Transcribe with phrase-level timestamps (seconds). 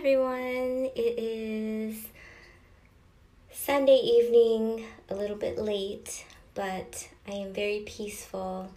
[0.00, 0.88] everyone.
[0.96, 2.06] It is
[3.52, 8.72] Sunday evening, a little bit late, but I am very peaceful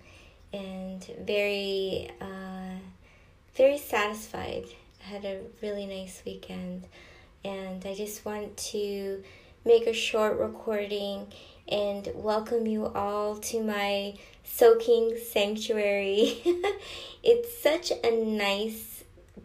[0.52, 2.76] and very, uh,
[3.56, 4.66] very satisfied.
[5.00, 6.88] I had a really nice weekend,
[7.46, 9.24] and I just want to
[9.64, 11.28] make a short recording
[11.70, 16.42] and welcome you all to my soaking sanctuary.
[17.24, 18.93] it's such a nice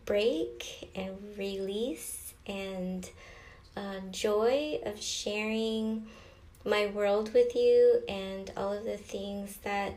[0.09, 3.11] break and release and
[3.77, 6.07] uh, joy of sharing
[6.65, 9.93] my world with you and all of the things that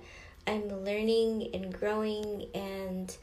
[0.46, 3.16] I'm learning and growing and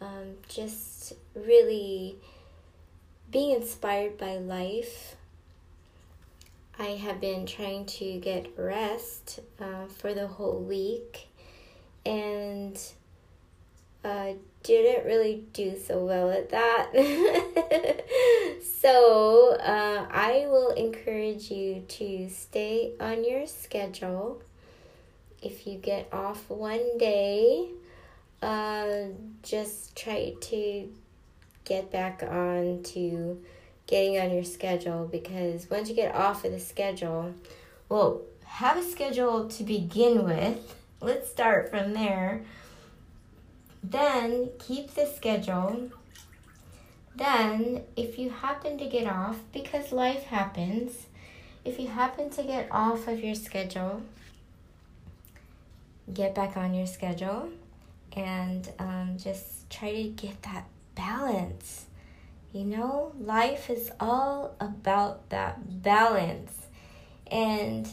[0.00, 2.16] um, just really
[3.30, 5.14] being inspired by life.
[6.76, 11.28] I have been trying to get rest uh, for the whole week
[12.04, 12.76] and
[14.04, 16.90] uh, didn't really do so well at that.
[18.80, 24.42] so uh, I will encourage you to stay on your schedule.
[25.42, 27.68] If you get off one day,
[28.40, 29.06] uh,
[29.42, 30.88] just try to
[31.64, 33.42] get back on to
[33.86, 37.34] getting on your schedule because once you get off of the schedule,
[37.88, 40.76] well, have a schedule to begin with.
[41.00, 42.42] Let's start from there
[43.82, 45.90] then keep the schedule.
[47.14, 51.06] Then, if you happen to get off, because life happens,
[51.64, 54.02] if you happen to get off of your schedule,
[56.12, 57.50] get back on your schedule
[58.14, 61.86] and um, just try to get that balance.
[62.52, 66.52] You know, life is all about that balance.
[67.30, 67.88] And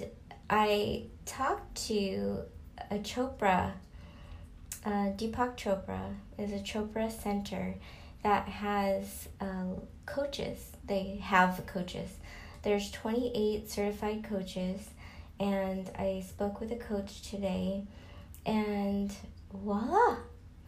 [0.49, 2.39] I talked to
[2.91, 3.73] a Chopra
[4.85, 7.75] uh, Deepak Chopra is a Chopra center
[8.23, 10.71] that has uh, coaches.
[10.85, 12.09] They have coaches.
[12.63, 14.89] There's 28 certified coaches,
[15.39, 17.85] and I spoke with a coach today,
[18.45, 19.13] and
[19.53, 20.17] voila!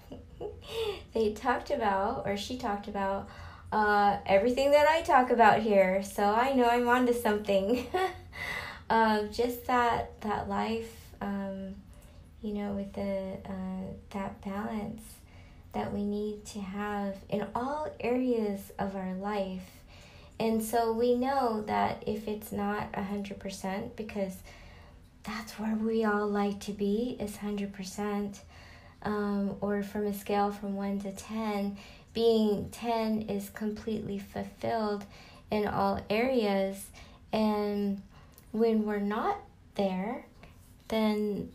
[1.14, 3.28] they talked about, or she talked about,
[3.72, 6.04] uh, everything that I talk about here.
[6.04, 7.88] So I know I'm onto something.
[8.90, 10.96] uh, just that that life.
[11.22, 11.76] Um,
[12.42, 15.02] you know, with the uh, that balance
[15.74, 19.70] that we need to have in all areas of our life.
[20.40, 24.34] And so we know that if it's not 100%, because
[25.24, 28.40] that's where we all like to be, is 100%,
[29.04, 31.78] um, or from a scale from 1 to 10,
[32.14, 35.06] being 10 is completely fulfilled
[35.52, 36.88] in all areas.
[37.32, 38.02] And
[38.52, 39.38] when we're not
[39.76, 40.26] there,
[40.88, 41.52] then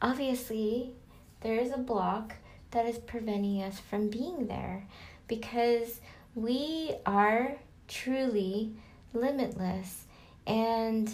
[0.00, 0.92] obviously
[1.40, 2.34] there is a block
[2.70, 4.86] that is preventing us from being there
[5.28, 6.00] because
[6.34, 7.56] we are
[7.88, 8.72] truly
[9.12, 10.04] limitless.
[10.46, 11.10] And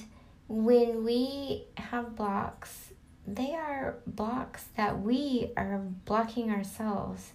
[0.49, 2.93] when we have blocks
[3.27, 7.33] they are blocks that we are blocking ourselves.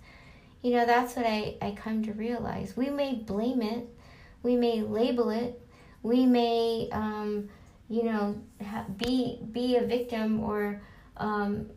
[0.62, 2.76] You know that's what i, I come to realize.
[2.76, 3.88] We may blame it.
[4.44, 5.62] We may label it.
[6.04, 7.50] We may um,
[7.90, 10.82] you know ha- be be a victim or
[11.18, 11.70] um,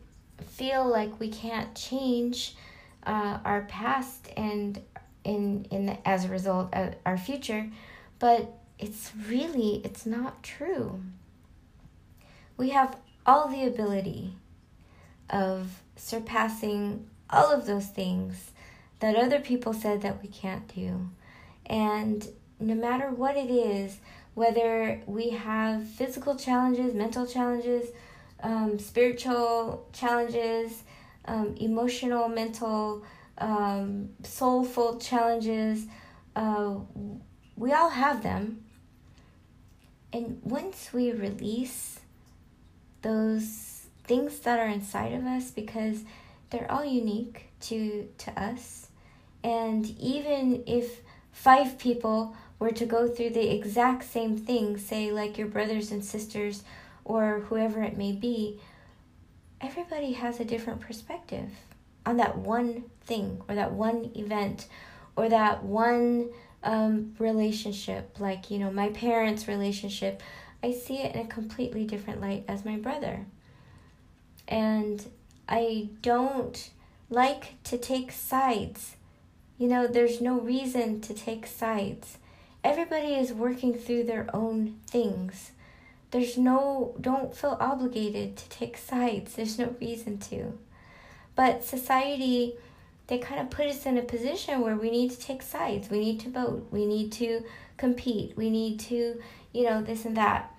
[0.45, 2.55] feel like we can't change
[3.05, 4.81] uh, our past and
[5.23, 6.73] in in the, as a result
[7.05, 7.67] our future
[8.21, 11.01] but it's really it's not true.
[12.57, 14.33] We have all the ability
[15.29, 18.51] of surpassing all of those things
[18.99, 21.09] that other people said that we can't do.
[21.65, 22.27] And
[22.59, 23.97] no matter what it is
[24.33, 27.87] whether we have physical challenges mental challenges
[28.41, 30.83] um, spiritual challenges,
[31.25, 33.03] um, emotional, mental,
[33.37, 35.85] um, soulful challenges.
[36.35, 36.75] Uh,
[37.55, 38.63] we all have them.
[40.13, 41.99] And once we release
[43.01, 46.03] those things that are inside of us, because
[46.49, 48.87] they're all unique to, to us,
[49.43, 51.01] and even if
[51.31, 56.03] five people were to go through the exact same thing, say, like your brothers and
[56.03, 56.63] sisters
[57.03, 58.59] or whoever it may be,
[59.59, 61.49] everybody has a different perspective
[62.05, 64.67] on that one thing or that one event
[65.15, 66.29] or that one
[66.63, 68.17] um, relationship.
[68.19, 70.21] Like, you know, my parents' relationship,
[70.63, 73.25] I see it in a completely different light as my brother.
[74.47, 75.05] And
[75.47, 76.69] I don't
[77.09, 78.95] like to take sides.
[79.57, 82.17] You know, there's no reason to take sides.
[82.63, 85.51] Everybody is working through their own things.
[86.11, 89.33] There's no, don't feel obligated to take sides.
[89.33, 90.57] There's no reason to.
[91.35, 92.55] But society,
[93.07, 95.89] they kind of put us in a position where we need to take sides.
[95.89, 96.67] We need to vote.
[96.71, 97.43] We need to
[97.77, 98.35] compete.
[98.35, 99.21] We need to,
[99.53, 100.53] you know, this and that.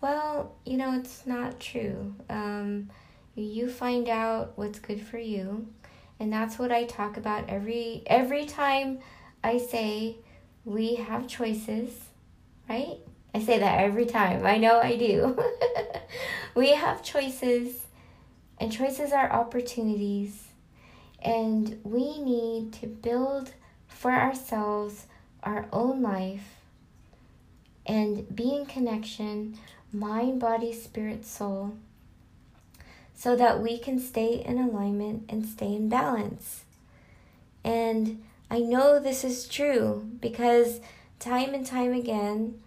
[0.00, 2.14] Well, you know, it's not true.
[2.28, 2.90] Um,
[3.34, 5.66] you find out what's good for you,
[6.20, 8.98] and that's what I talk about every every time
[9.42, 10.16] I say
[10.64, 11.90] we have choices,
[12.68, 12.98] right?
[13.36, 14.46] I say that every time.
[14.46, 15.38] I know I do.
[16.54, 17.86] we have choices,
[18.58, 20.46] and choices are opportunities
[21.26, 23.52] and we need to build
[23.88, 25.06] for ourselves
[25.42, 26.54] our own life
[27.84, 29.58] and be in connection,
[29.92, 31.76] mind, body, spirit, soul,
[33.14, 36.64] so that we can stay in alignment and stay in balance.
[37.64, 40.80] And I know this is true because
[41.18, 42.60] time and time again,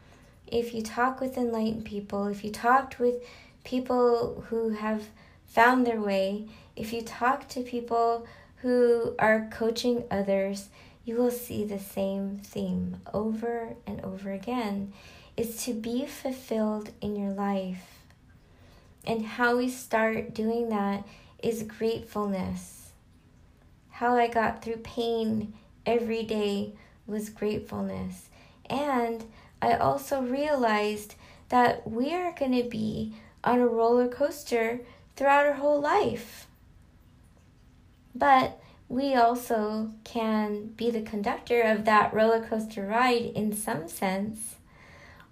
[0.51, 3.23] if you talk with enlightened people, if you talked with
[3.63, 5.09] people who have
[5.45, 10.69] found their way, if you talk to people who are coaching others,
[11.05, 14.93] you will see the same theme over and over again
[15.35, 17.99] is to be fulfilled in your life.
[19.05, 21.07] And how we start doing that
[21.41, 22.91] is gratefulness.
[23.89, 25.53] How I got through pain
[25.85, 26.73] every day
[27.07, 28.29] was gratefulness.
[28.69, 29.23] And
[29.61, 31.15] I also realized
[31.49, 33.13] that we are going to be
[33.43, 34.81] on a roller coaster
[35.15, 36.47] throughout our whole life.
[38.15, 44.55] But we also can be the conductor of that roller coaster ride in some sense.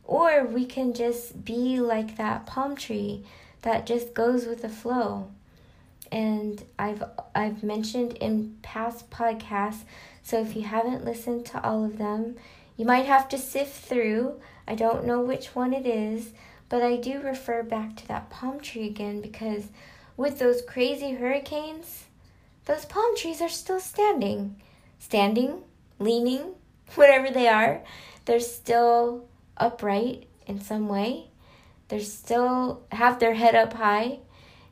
[0.03, 3.25] Or we can just be like that palm tree
[3.63, 5.31] that just goes with the flow.
[6.11, 7.03] And I've
[7.35, 9.83] I've mentioned in past podcasts,
[10.23, 12.37] so if you haven't listened to all of them,
[12.77, 14.39] you might have to sift through.
[14.67, 16.31] I don't know which one it is,
[16.69, 19.65] but I do refer back to that palm tree again because
[20.15, 22.05] with those crazy hurricanes,
[22.65, 24.61] those palm trees are still standing.
[24.99, 25.63] Standing,
[25.99, 26.53] leaning,
[26.95, 27.81] whatever they are,
[28.25, 29.25] they're still
[29.57, 31.29] upright in some way.
[31.87, 34.19] They're still have their head up high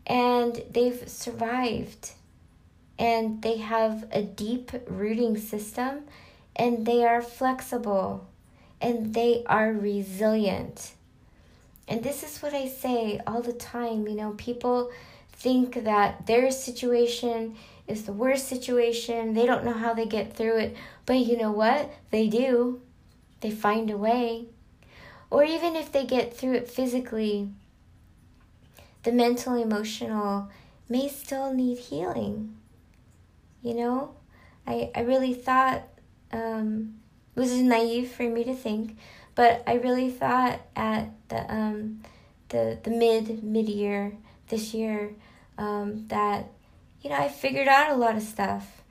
[0.06, 2.12] and they've survived.
[3.00, 6.04] And they have a deep rooting system
[6.56, 8.28] and they are flexible
[8.82, 10.94] and they are resilient.
[11.88, 14.08] And this is what I say all the time.
[14.08, 14.92] You know, people
[15.34, 17.56] think that their situation
[17.88, 19.34] is the worst situation.
[19.34, 20.78] They don't know how they get through it.
[21.06, 21.92] But you know what?
[22.12, 22.82] They do.
[23.42, 24.46] They find a way.
[25.30, 27.50] Or even if they get through it physically,
[29.04, 30.50] the mental, emotional
[30.90, 32.56] may still need healing.
[33.62, 34.16] You know,
[34.66, 35.84] I, I really thought,
[36.36, 36.96] um,
[37.36, 38.98] was naive for me to think,
[39.34, 42.02] but I really thought at the, um,
[42.50, 44.14] the, the mid, mid year
[44.50, 45.12] this year
[45.58, 46.50] um, that
[47.06, 48.82] you know, I figured out a lot of stuff.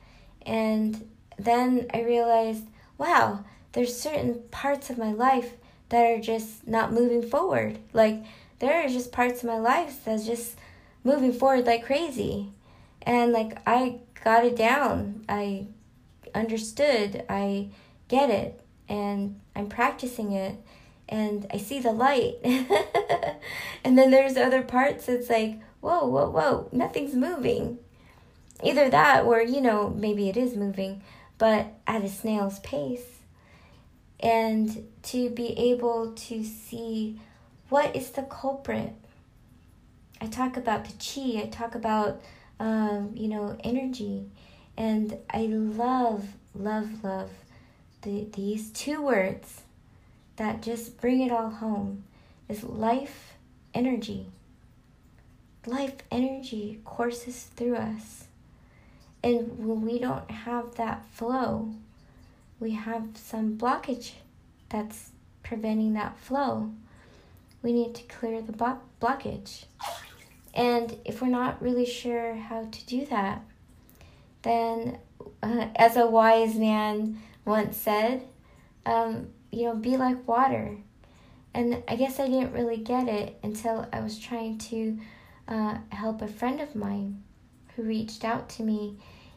[0.47, 2.63] And then I realized,
[2.97, 5.55] wow, there's certain parts of my life
[5.89, 7.81] that are just not moving forward.
[7.93, 8.23] Like
[8.61, 10.57] there are just parts of my life that's just
[11.03, 12.53] moving forward like crazy.
[13.03, 15.25] And like I got it down.
[15.29, 15.67] I
[16.35, 17.25] understood.
[17.29, 17.69] I
[18.09, 20.57] get it and I'm practicing it
[21.09, 22.37] and I see the light.
[23.85, 27.79] and then there's other parts it's like, whoa, whoa, whoa, nothing's moving.
[28.63, 31.03] Either that or, you know, maybe it is moving,
[31.39, 33.21] but at a snail's pace.
[34.21, 37.21] And to be able to see
[37.69, 38.95] what is the culprit.
[40.21, 42.23] I talk about the chi, I talk about,
[42.59, 44.31] um, you know, energy.
[44.77, 47.31] And I love, love, love
[48.03, 49.63] the, these two words
[50.37, 52.05] that just bring it all home
[52.49, 53.35] is life
[53.73, 54.27] energy.
[55.67, 58.25] Life energy courses through us.
[59.23, 61.75] And when we don't have that flow,
[62.61, 64.13] we have some blockage
[64.69, 65.13] that's
[65.43, 66.71] preventing that flow.
[67.63, 68.53] We need to clear the
[69.01, 69.65] blockage.
[70.53, 73.43] And if we're not really sure how to do that,
[74.45, 74.99] then,
[75.43, 78.23] uh, as a wise man once said,
[78.87, 80.77] um, you know, be like water.
[81.53, 84.99] And I guess I didn't really get it until I was trying to
[85.47, 87.23] uh, help a friend of mine
[87.75, 88.97] who reached out to me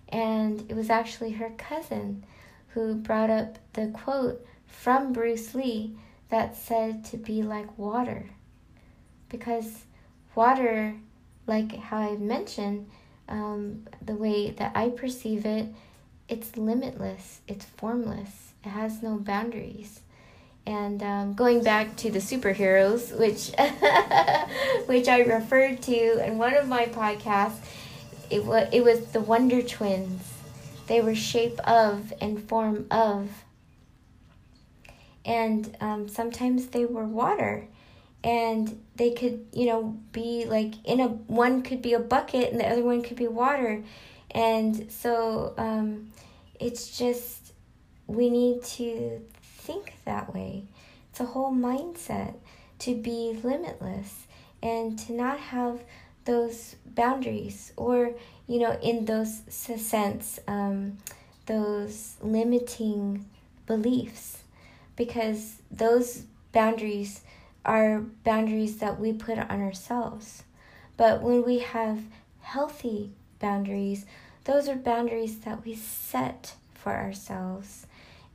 [0.10, 2.24] and it was actually her cousin
[2.70, 5.96] who brought up the quote from Bruce Lee
[6.30, 8.30] that said to be like water.
[9.30, 9.86] Because
[10.36, 10.96] water,
[11.46, 12.90] like how I mentioned,
[13.30, 15.68] um, the way that I perceive it,
[16.28, 20.02] it's limitless, it's formless, it has no boundaries.
[20.66, 23.52] And um, going back to the superheroes, which
[24.88, 27.60] which I referred to in one of my podcasts,
[28.30, 30.34] it was it was the Wonder Twins.
[30.88, 33.30] They were shape of and form of.
[35.26, 37.68] And um, sometimes they were water,
[38.24, 42.60] and they could you know be like in a one could be a bucket and
[42.60, 43.84] the other one could be water,
[44.32, 46.12] and so um,
[46.60, 47.54] it's just
[48.08, 50.64] we need to think that way.
[51.10, 52.36] It's a whole mindset
[52.80, 54.28] to be limitless
[54.62, 55.84] and to not have
[56.26, 58.12] those boundaries or
[58.48, 60.98] you know in those sense um,
[61.46, 63.26] those limiting
[63.66, 64.40] beliefs
[64.96, 67.22] because those boundaries
[67.68, 70.44] are boundaries that we put on ourselves.
[70.96, 72.00] But when we have
[72.42, 74.06] healthy boundaries
[74.48, 77.86] those are boundaries that we set for ourselves.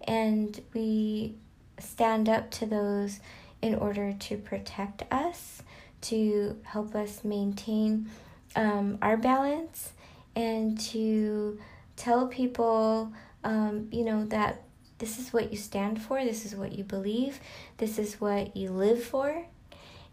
[0.06, 1.36] And we
[1.80, 3.18] stand up to those
[3.62, 5.62] in order to protect us,
[6.02, 8.10] to help us maintain
[8.54, 9.92] um, our balance,
[10.36, 11.58] and to
[11.96, 13.10] tell people,
[13.42, 14.64] um, you know, that
[15.02, 17.40] this is what you stand for, this is what you believe,
[17.78, 19.44] this is what you live for.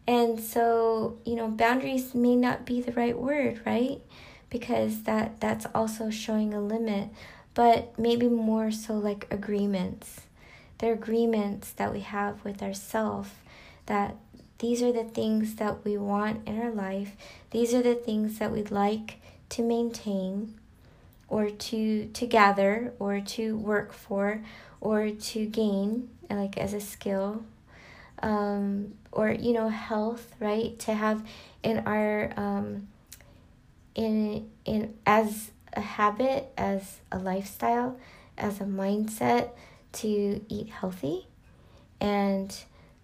[0.08, 4.01] And so, you know, boundaries may not be the right word, right?
[4.50, 7.10] Because that that's also showing a limit,
[7.53, 10.22] but maybe more so like agreements
[10.79, 13.29] They're agreements that we have with ourselves
[13.86, 14.15] that
[14.60, 17.12] these are the things that we want in our life
[17.51, 19.17] these are the things that we'd like
[19.50, 20.55] to maintain
[21.27, 24.41] or to to gather or to work for
[24.81, 27.43] or to gain like as a skill
[28.21, 31.25] um, or you know health right to have
[31.63, 32.88] in our um,
[33.95, 37.98] in in as a habit as a lifestyle
[38.39, 39.50] as a mindset
[39.91, 41.27] to eat healthy.
[42.00, 42.55] And,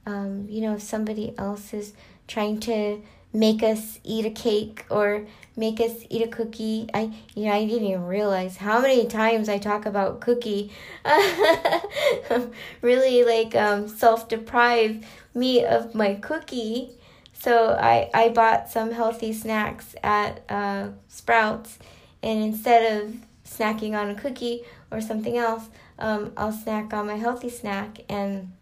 [0.06, 1.94] um, you know, if somebody else is
[2.28, 3.02] trying to
[3.36, 5.28] make us eat a cake or
[5.58, 6.90] make us eat a cookie.
[6.94, 10.72] I you know, I didn't even realize how many times I talk about cookie.
[12.82, 16.92] really like um self-deprive me of my cookie.
[17.34, 21.78] So I I bought some healthy snacks at uh Sprouts
[22.24, 23.16] and instead of
[23.46, 28.00] snacking on a cookie or something else, um, I'll snack on my healthy snack.
[28.10, 28.54] And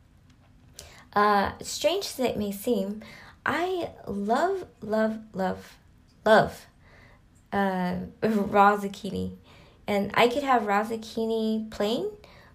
[1.13, 3.01] uh, strange as it may seem,
[3.46, 5.78] I love, love, love,
[6.26, 6.66] love
[7.52, 9.36] uh, raw zucchini.
[9.88, 12.10] And I could have raw zucchini plain,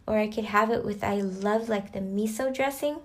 [0.07, 2.97] or I could have it with, I love like the miso dressing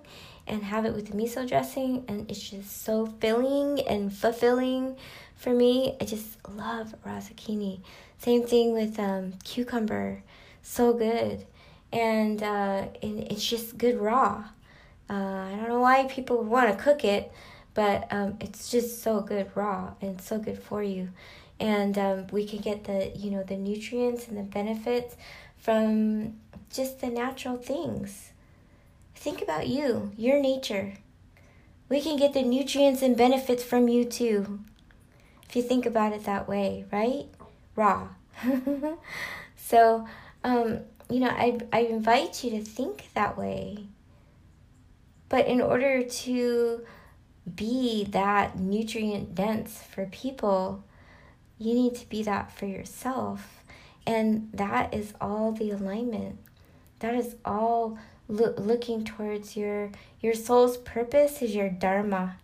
[0.46, 2.04] and have it with the miso dressing.
[2.08, 4.96] And it's just so filling and fulfilling
[5.36, 5.96] for me.
[6.00, 7.80] I just love raw zucchini.
[8.18, 10.22] Same thing with um, cucumber.
[10.62, 11.44] So good
[11.94, 14.44] and uh, it's just good raw.
[15.08, 17.30] Uh, I don't know why people want to cook it,
[17.74, 21.10] but um, it's just so good raw and so good for you.
[21.60, 25.16] And um, we can get the you know the nutrients and the benefits
[25.56, 26.34] from
[26.72, 28.30] just the natural things.
[29.14, 30.94] Think about you, your nature.
[31.88, 34.60] We can get the nutrients and benefits from you too.
[35.48, 37.26] If you think about it that way, right?
[37.76, 38.08] Raw.
[39.56, 40.06] so,
[40.42, 43.86] um, you know, I, I invite you to think that way.
[45.28, 46.84] But in order to
[47.56, 50.84] be that nutrient dense for people,
[51.58, 53.62] you need to be that for yourself.
[54.06, 56.38] And that is all the alignment.
[57.00, 57.98] That is all
[58.28, 62.36] lo- looking towards your your soul's purpose is your dharma.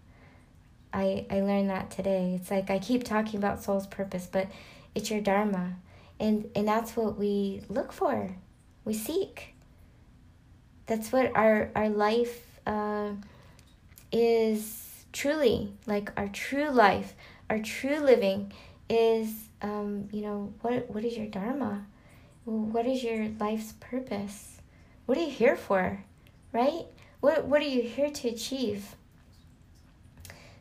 [0.92, 2.38] I I learned that today.
[2.40, 4.48] It's like I keep talking about soul's purpose, but
[4.94, 5.76] it's your dharma.
[6.18, 8.30] And and that's what we look for
[8.84, 9.54] we seek.
[10.86, 13.10] That's what our our life uh,
[14.10, 17.14] is truly like our true life,
[17.48, 18.52] our true living
[18.88, 19.32] is.
[19.62, 20.90] Um, you know what?
[20.90, 21.86] What is your dharma?
[22.44, 24.60] What is your life's purpose?
[25.06, 26.04] What are you here for?
[26.52, 26.86] Right?
[27.20, 28.96] What What are you here to achieve?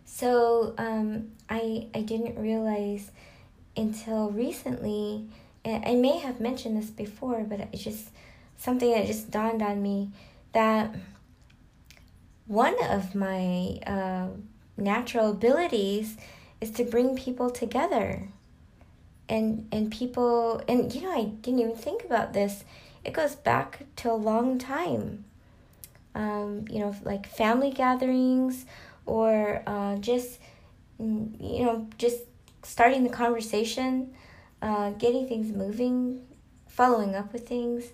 [0.06, 3.12] So um, I I didn't realize
[3.78, 5.30] until recently
[5.66, 8.10] I may have mentioned this before, but it's just
[8.58, 10.12] something that just dawned on me
[10.54, 10.96] that
[12.50, 14.28] one of my uh,
[14.76, 16.18] natural abilities
[16.60, 18.28] is to bring people together.
[19.30, 22.66] And and people and you know I didn't even think about this.
[23.06, 25.24] It goes back to a long time.
[26.16, 28.66] Um, you know like family gatherings
[29.06, 30.40] or uh, just
[31.00, 32.24] you know just
[32.64, 34.12] starting the conversation
[34.62, 36.22] uh, getting things moving,
[36.68, 37.86] following up with things,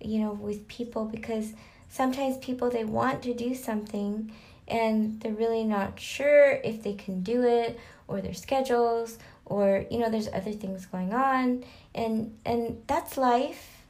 [0.00, 1.52] you know, with people because
[1.92, 4.32] sometimes people they want to do something
[4.66, 9.98] and they're really not sure if they can do it or their schedules or you
[9.98, 11.64] know there's other things going on.
[11.94, 13.84] And and that's life.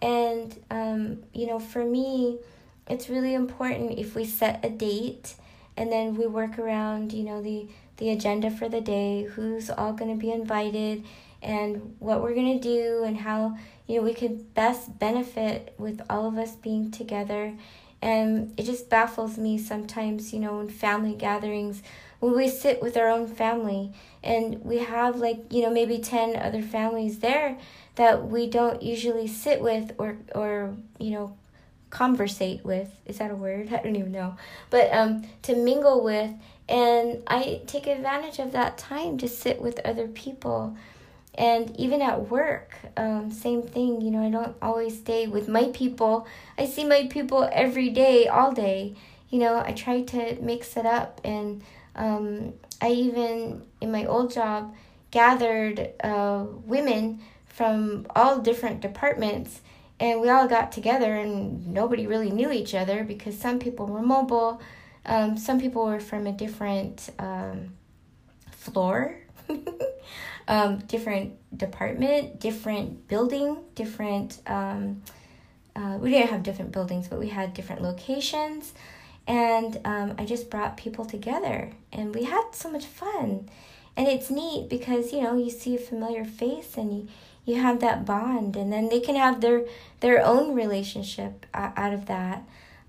[0.00, 2.38] And um, you know for me
[2.86, 5.34] it's really important if we set a date
[5.76, 9.92] and then we work around you know the the agenda for the day who's all
[9.92, 11.04] going to be invited
[11.42, 16.00] and what we're going to do and how you know we could best benefit with
[16.10, 17.54] all of us being together.
[18.00, 21.82] And it just baffles me sometimes you know in family gatherings
[22.20, 23.92] when we sit with our own family
[24.22, 27.56] and we have like you know maybe 10 other families there
[27.94, 31.36] that we don't usually sit with or or you know
[31.90, 32.90] conversate with.
[33.06, 33.72] Is that a word?
[33.72, 34.36] I don't even know.
[34.70, 36.30] But um to mingle with.
[36.68, 40.76] And i take advantage of that time to sit with other people
[41.38, 45.70] and even at work um, same thing you know i don't always stay with my
[45.72, 46.26] people.
[46.58, 48.94] I see my people every day all day.
[49.30, 51.20] You know i try to mix it up.
[51.24, 51.62] And
[51.94, 52.52] um,
[52.82, 54.74] i even in my old job
[55.10, 59.60] gathered uh, women from all different departments.
[60.00, 64.02] And we all got together and nobody really knew each other because some people were
[64.02, 64.60] mobile.
[65.06, 67.72] Um, some people were from a different um,
[68.52, 69.16] floor
[70.48, 75.02] um, different department different building different um,
[75.76, 78.72] uh, we didn't have different buildings but we had different locations.
[79.26, 83.48] And um, i just brought people together and we had so much fun.
[83.96, 87.08] And it's neat because you know you see a familiar face and you
[87.44, 89.64] you have that bond and then they can have their
[90.00, 92.42] their own relationship out of that.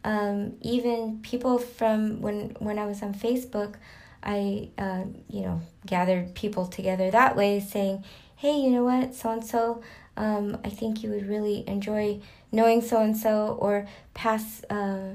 [0.03, 3.73] Um, even people from when when i was on facebook
[4.23, 8.03] i uh, you know gathered people together that way saying
[8.37, 9.81] hey you know what so and so
[10.17, 12.19] i think you would really enjoy
[12.51, 15.09] knowing so and so or past uh,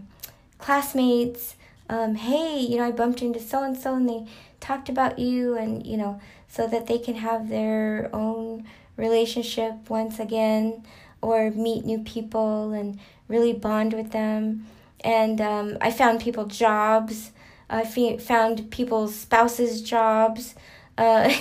[0.59, 1.57] classmates
[1.91, 4.27] um, hey you know i bumped into so and so and they
[4.61, 6.19] talked about you and you know
[6.49, 8.65] so that they can have their own
[8.97, 10.85] relationship once again
[11.21, 14.67] or meet new people and really bond with them.
[15.01, 17.33] And um, I found people jobs.
[17.75, 20.55] I f- found people's spouses jobs.
[20.97, 21.33] Uh,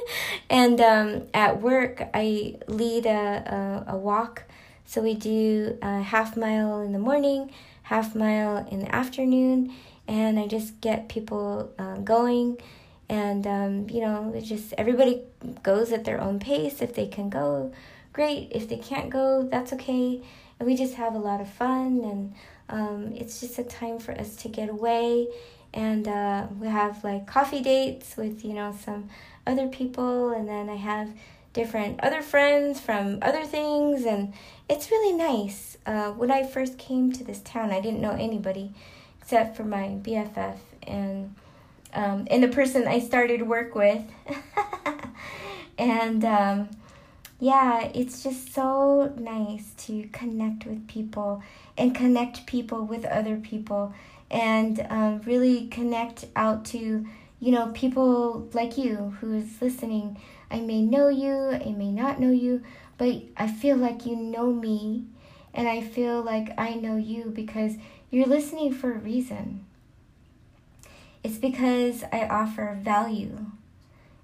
[0.50, 4.44] and um, at work, I lead a, a, a walk.
[4.86, 7.50] So we do a half mile in the morning,
[7.84, 9.74] half mile in the afternoon,
[10.08, 12.58] and I just get people uh, going
[13.08, 15.22] and um, you know just everybody
[15.62, 17.72] goes at their own pace if they can go
[18.12, 20.20] great if they can't go that's okay
[20.58, 22.34] and we just have a lot of fun and
[22.68, 25.26] um, it's just a time for us to get away
[25.74, 29.08] and uh, we have like coffee dates with you know some
[29.46, 30.30] other people.
[30.30, 31.12] And then i have
[31.52, 34.04] different other friends from other things.
[34.04, 34.32] And
[34.68, 35.76] it's really nice.
[35.84, 38.72] Uh, when i first came to this town i didn't know anybody
[39.20, 41.34] except for my bff and
[41.94, 44.02] um, and the person I started work with.
[45.78, 46.70] and um,
[47.38, 51.42] yeah, it's just so nice to connect with people
[51.76, 53.92] and connect people with other people
[54.32, 57.06] and um, really connect out to
[57.40, 60.18] you know people like you who is listening
[60.50, 62.62] i may know you i may not know you
[62.98, 65.04] but i feel like you know me
[65.52, 67.74] and i feel like i know you because
[68.10, 69.64] you're listening for a reason
[71.24, 73.46] it's because I offer value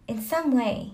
[0.08, 0.90] in some way.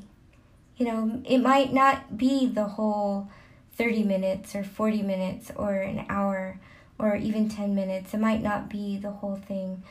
[0.76, 3.28] You know, it might not be the whole
[3.76, 6.60] 30 minutes or 40 minutes or an hour
[6.98, 8.14] or even 10 minutes.
[8.14, 9.82] It might not be the whole thing.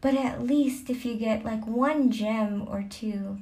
[0.00, 3.38] But at least if you get like one gem or two,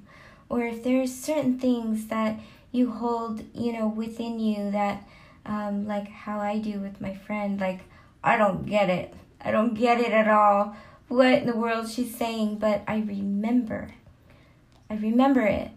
[0.48, 2.38] or if there's certain things that
[2.72, 5.06] you hold, you know, within you that,
[5.44, 7.80] um, like how I do with my friend, like,
[8.24, 9.14] I don't get it.
[9.40, 10.76] I don't get it at all
[11.08, 13.90] what in the world she's saying, but I remember.
[14.90, 15.70] I remember it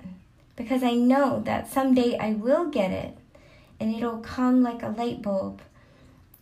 [0.56, 3.18] because I know that someday I will get it
[3.80, 5.62] and it'll come like a light bulb.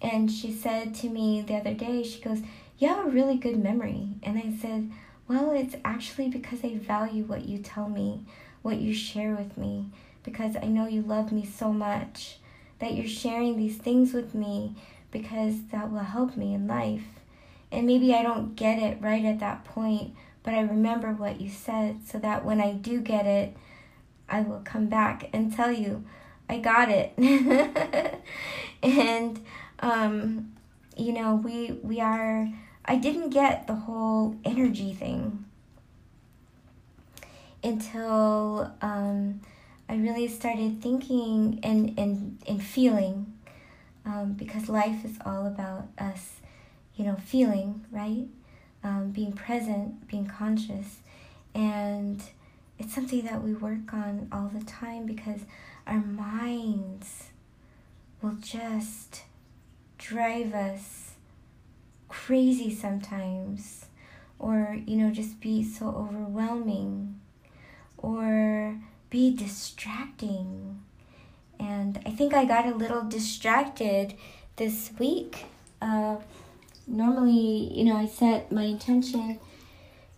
[0.01, 2.39] And she said to me the other day, she goes,
[2.77, 4.09] You have a really good memory.
[4.23, 4.91] And I said,
[5.27, 8.25] Well, it's actually because I value what you tell me,
[8.61, 9.89] what you share with me,
[10.23, 12.37] because I know you love me so much
[12.79, 14.75] that you're sharing these things with me
[15.11, 17.05] because that will help me in life.
[17.71, 21.49] And maybe I don't get it right at that point, but I remember what you
[21.49, 23.57] said so that when I do get it,
[24.29, 26.05] I will come back and tell you
[26.49, 27.13] I got it.
[28.83, 29.43] and
[29.79, 30.53] um,
[30.95, 32.49] you know, we we are
[32.85, 35.45] I didn't get the whole energy thing
[37.63, 39.41] until um,
[39.89, 43.33] I really started thinking and, and, and feeling
[44.05, 46.39] um, because life is all about us
[46.95, 48.25] you know, feeling, right?
[48.83, 50.97] Um, being present, being conscious.
[51.53, 52.23] And,
[52.79, 55.41] it's something that we work on all the time because
[55.85, 57.29] our minds
[58.21, 59.23] will just
[60.07, 61.11] drive us
[62.07, 63.85] crazy sometimes
[64.39, 67.19] or you know just be so overwhelming
[67.97, 68.77] or
[69.09, 70.81] be distracting.
[71.59, 74.13] And i think i got a little distracted
[74.55, 75.45] this week.
[75.81, 76.17] Uh,
[76.87, 79.37] normally you know i set my intention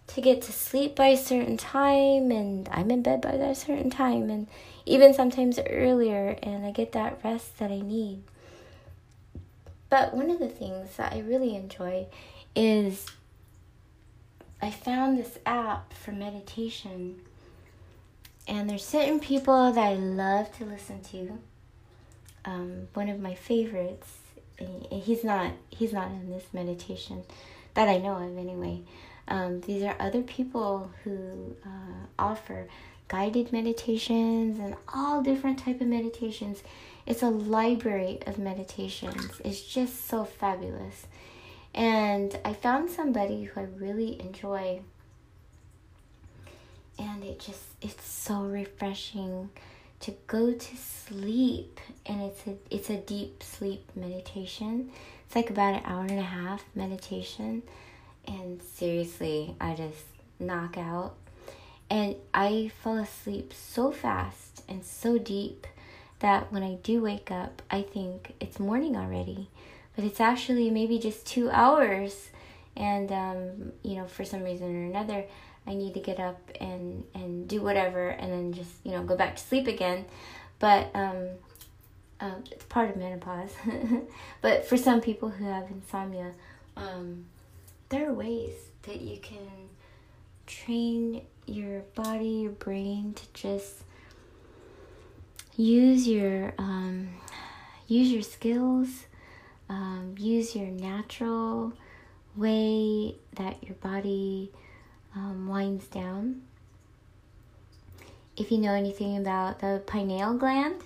[0.06, 3.90] to get to sleep by a certain time and i'm in bed by that certain
[3.90, 4.48] time and
[4.86, 8.22] even sometimes earlier and i get that rest that i need
[9.90, 12.06] but one of the things that i really enjoy
[12.56, 13.06] is
[14.62, 17.22] I found this app for meditation.
[18.48, 21.40] And there's certain people that I love to listen to.
[22.46, 24.18] Um, one of my favorites,
[24.90, 27.24] he's not he's not in this meditation
[27.76, 28.82] that I know of anyway.
[29.28, 32.68] Um, these are other people who uh, offer
[33.08, 36.64] guided meditations and all different type of meditations.
[37.10, 39.42] It's a library of meditations.
[39.44, 41.08] It's just so fabulous.
[41.74, 44.82] And I found somebody who I really enjoy.
[47.00, 49.50] And it just it's so refreshing
[50.02, 54.92] to go to sleep and it's a it's a deep sleep meditation.
[55.26, 57.64] It's like about an hour and a half meditation
[58.28, 60.06] and seriously, I just
[60.40, 61.16] knock out.
[61.90, 65.66] And I fall asleep so fast and so deep
[66.20, 69.50] that when I do wake up, I think it's morning already.
[69.96, 72.30] But it's actually maybe just two hours
[72.76, 75.26] and um, you know for some reason or another
[75.68, 79.16] i need to get up and and do whatever and then just you know go
[79.16, 80.06] back to sleep again.
[80.60, 81.28] But um,
[82.20, 83.52] uh, it's part of menopause.
[84.42, 86.32] But for some people who have insomnia
[86.76, 87.26] um,
[87.90, 88.54] there are ways
[88.84, 89.70] that you can
[90.48, 93.84] train your body your brain to just
[95.60, 97.10] use your um,
[97.88, 99.06] use your skills
[99.70, 101.74] um, use your natural
[102.36, 104.52] way that your body
[105.16, 106.42] um, winds down.
[108.36, 110.82] If you know anything about the pineal gland,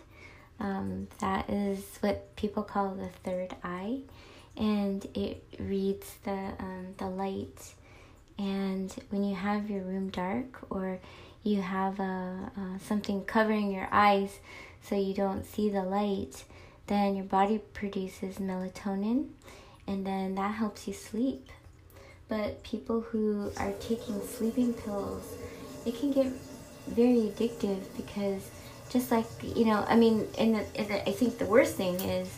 [0.59, 3.99] um, that is what people call the third eye,
[4.57, 7.75] and it reads the um, the light.
[8.37, 10.99] And when you have your room dark, or
[11.43, 12.51] you have a,
[12.85, 14.39] something covering your eyes
[14.81, 16.45] so you don't see the light,
[16.87, 19.27] then your body produces melatonin
[19.87, 21.49] and then that helps you sleep.
[22.29, 25.35] But people who are taking sleeping pills,
[25.85, 26.27] it can get
[26.87, 28.49] very addictive because
[28.89, 32.29] just like, you know, I mean, and, I think the worst thing is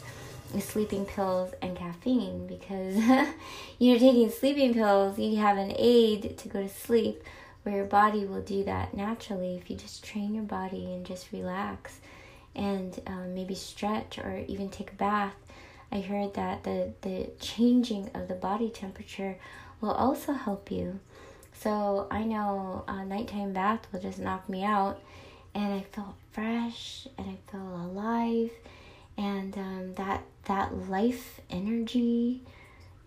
[0.59, 2.95] sleeping pills and caffeine because
[3.79, 7.23] you're taking sleeping pills, you have an aid to go to sleep
[7.65, 11.31] where your body will do that naturally if you just train your body and just
[11.31, 11.99] relax
[12.55, 15.33] and um, maybe stretch or even take a bath.
[15.91, 19.37] I heard that the, the changing of the body temperature
[19.81, 20.99] will also help you.
[21.53, 25.01] So I know a nighttime bath will just knock me out,
[25.55, 28.51] and I felt fresh and I felt alive,
[29.17, 32.41] and um, that that life energy,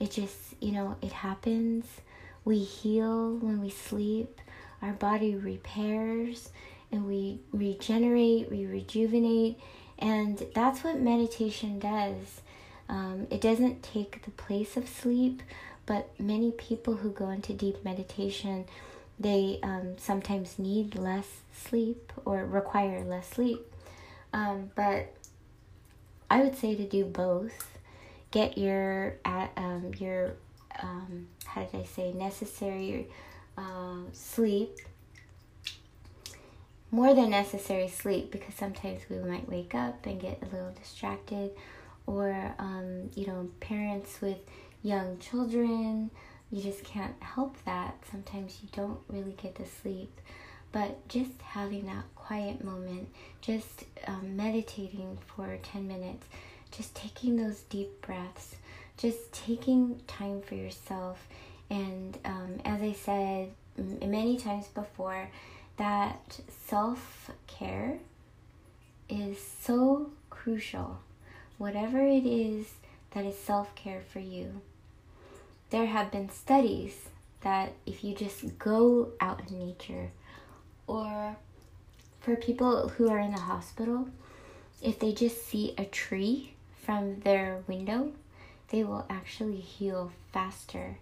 [0.01, 1.85] it just you know it happens.
[2.45, 4.41] We heal when we sleep.
[4.83, 6.51] Our body repairs
[6.91, 9.59] and we regenerate, we rejuvenate,
[9.99, 12.41] and that's what meditation does.
[12.89, 15.43] Um, it doesn't take the place of sleep,
[15.85, 18.65] but many people who go into deep meditation,
[19.19, 23.61] they um, sometimes need less sleep or require less sleep.
[24.33, 25.15] Um, but
[26.31, 27.79] I would say to do both.
[28.31, 30.35] Get your um, your
[30.83, 33.09] um, how did I say necessary
[33.59, 34.79] uh, sleep
[36.91, 41.51] more than necessary sleep because sometimes we might wake up and get a little distracted
[42.07, 44.39] or um, you know parents with
[44.83, 46.11] young children
[46.51, 47.95] you just can't help that.
[48.11, 50.21] Sometimes you don't really get to sleep.
[50.73, 53.09] But just having that quiet moment
[53.41, 56.27] just um, meditating for 10 minutes
[56.71, 58.57] just taking those deep breaths
[58.99, 61.27] just taking time for yourself
[61.71, 63.51] and um, as i said
[64.01, 65.29] many times before
[65.77, 67.99] that self care
[69.09, 70.99] is so crucial.
[71.57, 72.67] Whatever it is
[73.13, 74.61] that is self care for you.
[75.71, 77.09] There have been studies
[77.43, 80.11] that if you just go out in nature,
[80.87, 81.37] or
[82.21, 84.09] for people who are in the hospital,
[84.83, 88.13] if they just see a tree from their window,
[88.71, 90.99] they will actually heal faster.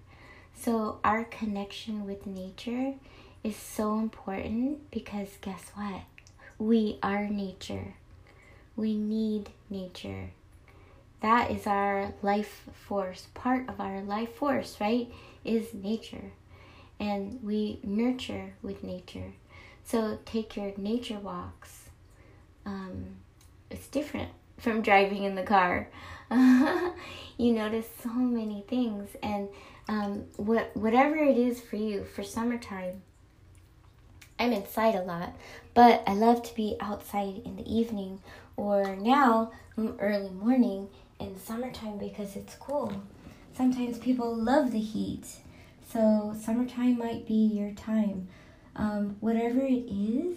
[0.58, 2.94] So, our connection with nature
[3.44, 6.02] is so important because guess what?
[6.58, 7.94] We are nature.
[8.74, 10.30] We need nature.
[11.20, 13.28] That is our life force.
[13.34, 15.08] Part of our life force, right?
[15.44, 16.32] Is nature.
[16.98, 19.32] And we nurture with nature.
[19.84, 21.90] So take your nature walks.
[22.64, 23.16] Um,
[23.70, 25.88] it's different from driving in the car.
[26.30, 29.48] you notice so many things, and
[29.88, 33.02] um, what whatever it is for you for summertime.
[34.38, 35.34] I'm inside a lot,
[35.72, 38.20] but I love to be outside in the evening
[38.56, 39.52] or now
[39.98, 43.02] early morning in the summertime because it's cool.
[43.56, 45.24] Sometimes people love the heat,
[45.90, 48.28] so summertime might be your time.
[48.74, 50.36] Um, whatever it is,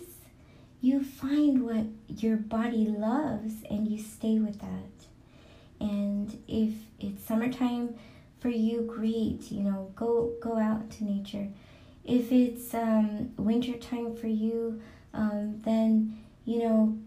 [0.80, 5.08] you find what your body loves and you stay with that.
[5.82, 7.96] And if it's summertime
[8.40, 9.52] for you, great.
[9.52, 11.48] You know, go go out to nature.
[12.06, 14.82] If it's um, winter time for you,
[15.14, 16.98] um, then you know,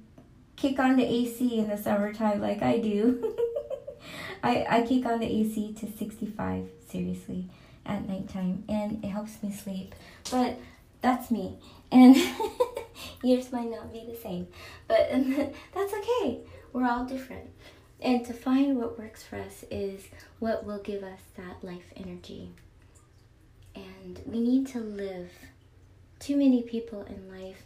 [0.57, 3.35] kick on the AC in the summertime like I do.
[4.43, 7.49] I I kick on the AC to sixty five seriously
[7.87, 9.95] at nighttime, and it helps me sleep.
[10.31, 10.59] But
[11.01, 11.59] that's me,
[11.91, 12.17] and
[13.23, 14.47] yours might not be the same,
[14.87, 15.11] but
[15.75, 16.41] that's okay.
[16.73, 17.51] We're all different.
[18.03, 20.09] And to find what works for us is
[20.41, 22.51] what will give us that life energy.
[23.77, 25.31] And we need to live.
[26.19, 27.63] Too many people in life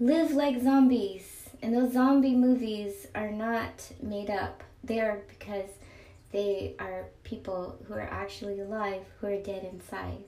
[0.00, 1.50] live like zombies.
[1.60, 4.62] And those zombie movies are not made up.
[4.84, 5.70] They are because
[6.30, 10.24] they are people who are actually alive who are dead inside.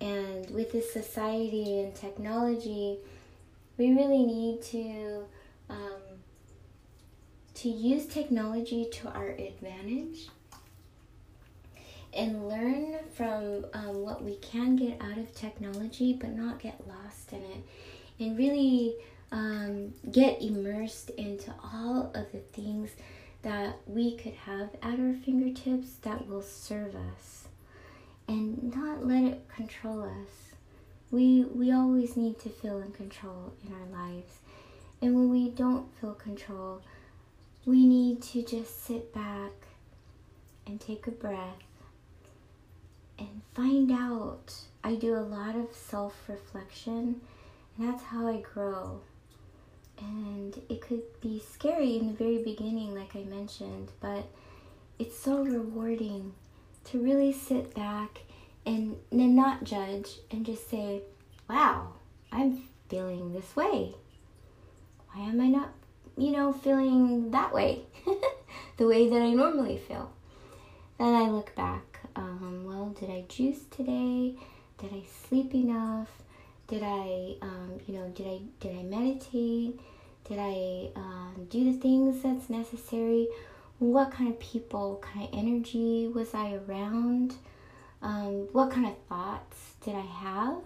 [0.00, 2.98] And with this society and technology,
[3.76, 5.24] we really need to
[5.70, 5.97] um,
[7.58, 10.28] to use technology to our advantage
[12.14, 17.32] and learn from um, what we can get out of technology, but not get lost
[17.32, 17.64] in it,
[18.20, 18.94] and really
[19.32, 22.90] um, get immersed into all of the things
[23.42, 27.48] that we could have at our fingertips that will serve us,
[28.28, 30.54] and not let it control us.
[31.10, 34.38] We we always need to feel in control in our lives,
[35.02, 36.82] and when we don't feel control
[37.68, 39.52] we need to just sit back
[40.66, 41.60] and take a breath
[43.18, 44.54] and find out.
[44.82, 47.20] I do a lot of self reflection,
[47.76, 49.02] and that's how I grow.
[50.00, 54.24] And it could be scary in the very beginning, like I mentioned, but
[54.98, 56.32] it's so rewarding
[56.84, 58.20] to really sit back
[58.64, 61.02] and, and not judge and just say,
[61.50, 61.88] wow,
[62.32, 63.94] I'm feeling this way.
[65.12, 65.74] Why am I not
[66.18, 67.82] you know, feeling that way,
[68.76, 70.10] the way that I normally feel.
[70.98, 72.00] Then I look back.
[72.16, 74.34] Um, well, did I juice today?
[74.78, 76.08] Did I sleep enough?
[76.66, 79.80] Did I, um, you know, did I did I meditate?
[80.28, 83.28] Did I um, do the things that's necessary?
[83.78, 87.34] What kind of people, kind of energy was I around?
[88.02, 90.62] Um, what kind of thoughts did I have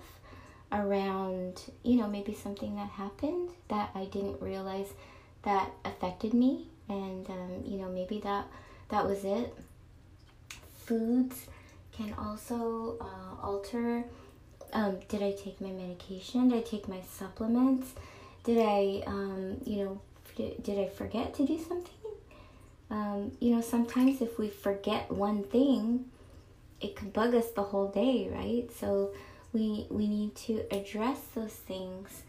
[0.73, 4.89] around, you know, maybe something that happened that I didn't realize
[5.43, 8.47] that affected me and um, you know maybe that
[8.89, 9.55] that was it.
[10.85, 11.47] Foods
[11.93, 14.05] can also uh, alter
[14.73, 16.49] um, did i take my medication?
[16.49, 17.93] Did i take my supplements?
[18.45, 20.01] Did i um, you know
[20.37, 21.93] did i forget to do something?
[22.91, 26.07] Um, you know sometimes if we forget one thing
[26.81, 28.69] it could bug us the whole day right?
[28.79, 29.13] So
[29.53, 32.23] we we need to address those things.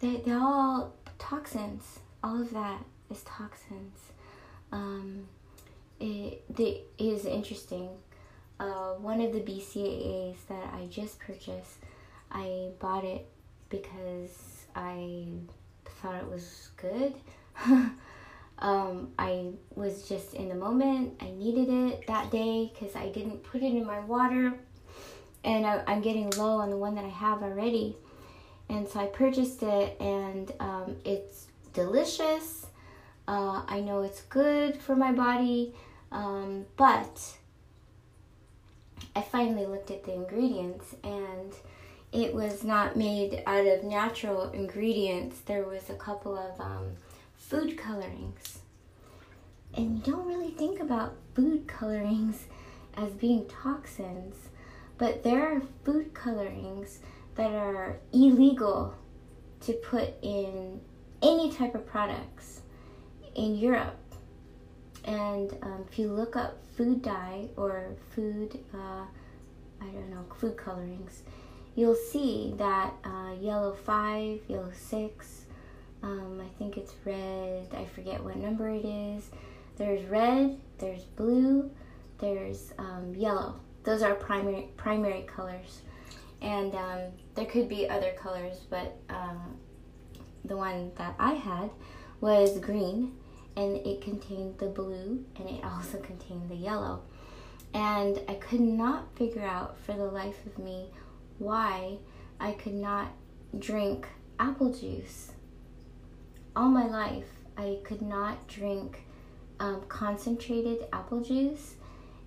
[0.00, 4.00] They, they're all toxins all of that is toxins.
[4.72, 5.28] Um,
[6.00, 7.88] it, it is interesting.
[8.58, 11.78] Uh, one of the BCAAs that I just purchased,
[12.32, 13.28] I bought it
[13.68, 15.26] because I
[16.02, 17.14] thought it was good.
[18.58, 21.14] um, I was just in the moment.
[21.20, 24.52] I needed it that day because I didn't put it in my water,
[25.44, 27.96] and I, am getting low on the one that I have already.
[28.68, 31.45] And so I purchased it, and um, it's
[31.76, 32.66] delicious.
[33.28, 35.74] Uh, I know it's good for my body,
[36.10, 37.36] um, but
[39.14, 41.52] I finally looked at the ingredients and
[42.12, 45.40] it was not made out of natural ingredients.
[45.40, 46.92] There was a couple of um,
[47.36, 48.60] food colorings.
[49.74, 52.46] And you don't really think about food colorings
[52.96, 54.34] as being toxins,
[54.96, 57.00] but there are food colorings
[57.34, 58.94] that are illegal
[59.60, 60.80] to put in
[61.22, 62.62] any type of products
[63.34, 63.98] in Europe.
[65.04, 69.04] And um, if you look up food dye or food, uh,
[69.80, 71.22] I don't know, food colorings,
[71.74, 75.46] you'll see that uh, yellow 5, yellow 6,
[76.02, 79.30] um, I think it's red, I forget what number it is.
[79.76, 81.70] There's red, there's blue,
[82.18, 83.60] there's um, yellow.
[83.84, 85.82] Those are primary primary colors,
[86.40, 87.00] and um,
[87.34, 89.56] there could be other colors, but um,
[90.46, 91.70] the one that I had
[92.20, 93.16] was green,
[93.56, 97.02] and it contained the blue, and it also contained the yellow.
[97.74, 100.86] And I could not figure out for the life of me
[101.38, 101.98] why
[102.40, 103.08] I could not
[103.58, 104.06] drink
[104.38, 105.32] apple juice.
[106.54, 109.02] All my life, I could not drink
[109.60, 111.74] um, concentrated apple juice.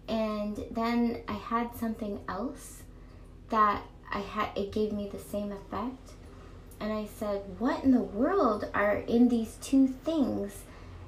[0.08, 2.84] And then I had something else
[3.50, 6.12] that I had, it gave me the same effect.
[6.80, 10.64] And I said, What in the world are in these two things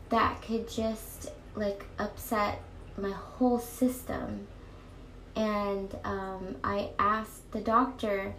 [0.10, 2.62] that could just like upset
[2.97, 4.47] my whole system?
[5.36, 8.34] And um, I asked the doctor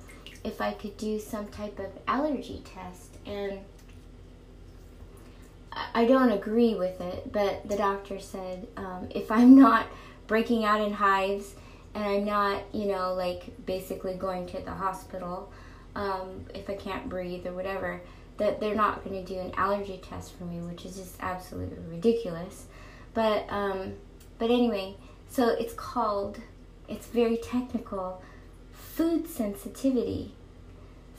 [0.45, 3.17] if I could do some type of allergy test.
[3.25, 3.61] And
[5.95, 9.87] I don't agree with it, but the doctor said um, if I'm not
[10.27, 11.55] breaking out in hives
[11.95, 15.51] and I'm not, you know, like basically going to the hospital
[15.95, 18.01] um, if I can't breathe or whatever,
[18.39, 21.79] that they're not going to do an allergy test for me, which is just absolutely
[21.91, 22.67] ridiculous.
[23.15, 23.95] But um,
[24.39, 24.97] but anyway,
[25.29, 26.41] so it's called,
[26.89, 28.23] it's very technical,
[28.73, 30.35] food sensitivity.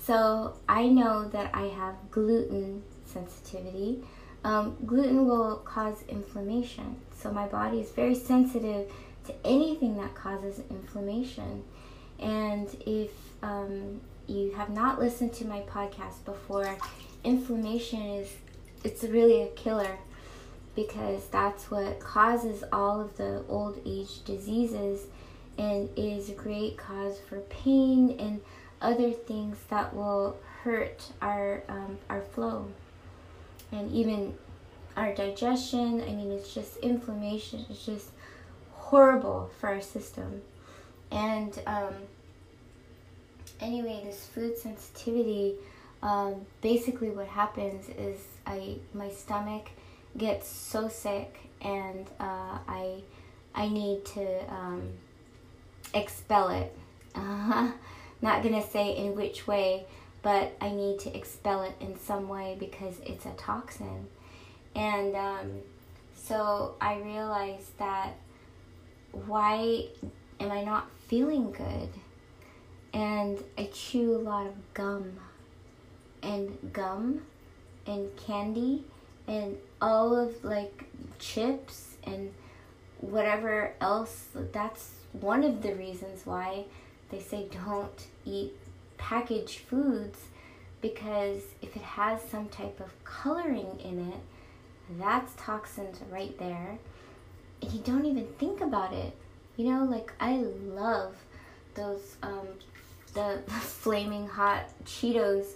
[0.01, 4.03] So I know that I have gluten sensitivity
[4.43, 6.97] um, gluten will cause inflammation.
[7.15, 8.91] So my body is very sensitive
[9.25, 11.63] to anything that causes inflammation.
[12.19, 16.77] And if um, you have not listened to my podcast before,
[17.23, 18.33] inflammation is
[18.83, 19.97] it's really a killer
[20.75, 25.05] because that's what causes all of the old age diseases
[25.57, 28.41] and is a great cause for pain and
[28.81, 32.67] other things that will hurt our um, our flow
[33.71, 34.33] and even
[34.95, 36.01] our digestion.
[36.01, 37.65] I mean, it's just inflammation.
[37.69, 38.09] It's just
[38.71, 40.41] horrible for our system.
[41.11, 41.93] And um,
[43.59, 45.55] anyway, this food sensitivity,
[46.01, 49.69] um, basically what happens is I my stomach
[50.17, 53.01] gets so sick, and uh, I
[53.55, 54.89] I need to um,
[55.93, 56.75] expel it.
[57.15, 57.71] Uh-huh.
[58.21, 59.85] Not gonna say in which way,
[60.21, 64.07] but I need to expel it in some way because it's a toxin.
[64.75, 65.51] And um,
[66.15, 68.13] so I realized that
[69.11, 69.87] why
[70.39, 71.89] am I not feeling good?
[72.93, 75.13] And I chew a lot of gum
[76.21, 77.21] and gum
[77.87, 78.85] and candy
[79.27, 80.85] and all of like
[81.19, 82.31] chips and
[82.99, 84.27] whatever else.
[84.51, 86.65] That's one of the reasons why
[87.09, 88.53] they say don't eat
[88.97, 90.19] packaged foods
[90.81, 94.19] because if it has some type of coloring in it,
[94.99, 96.77] that's toxins right there.
[97.61, 99.15] And you don't even think about it.
[99.55, 101.15] You know, like I love
[101.75, 102.47] those um
[103.13, 105.47] the flaming hot Cheetos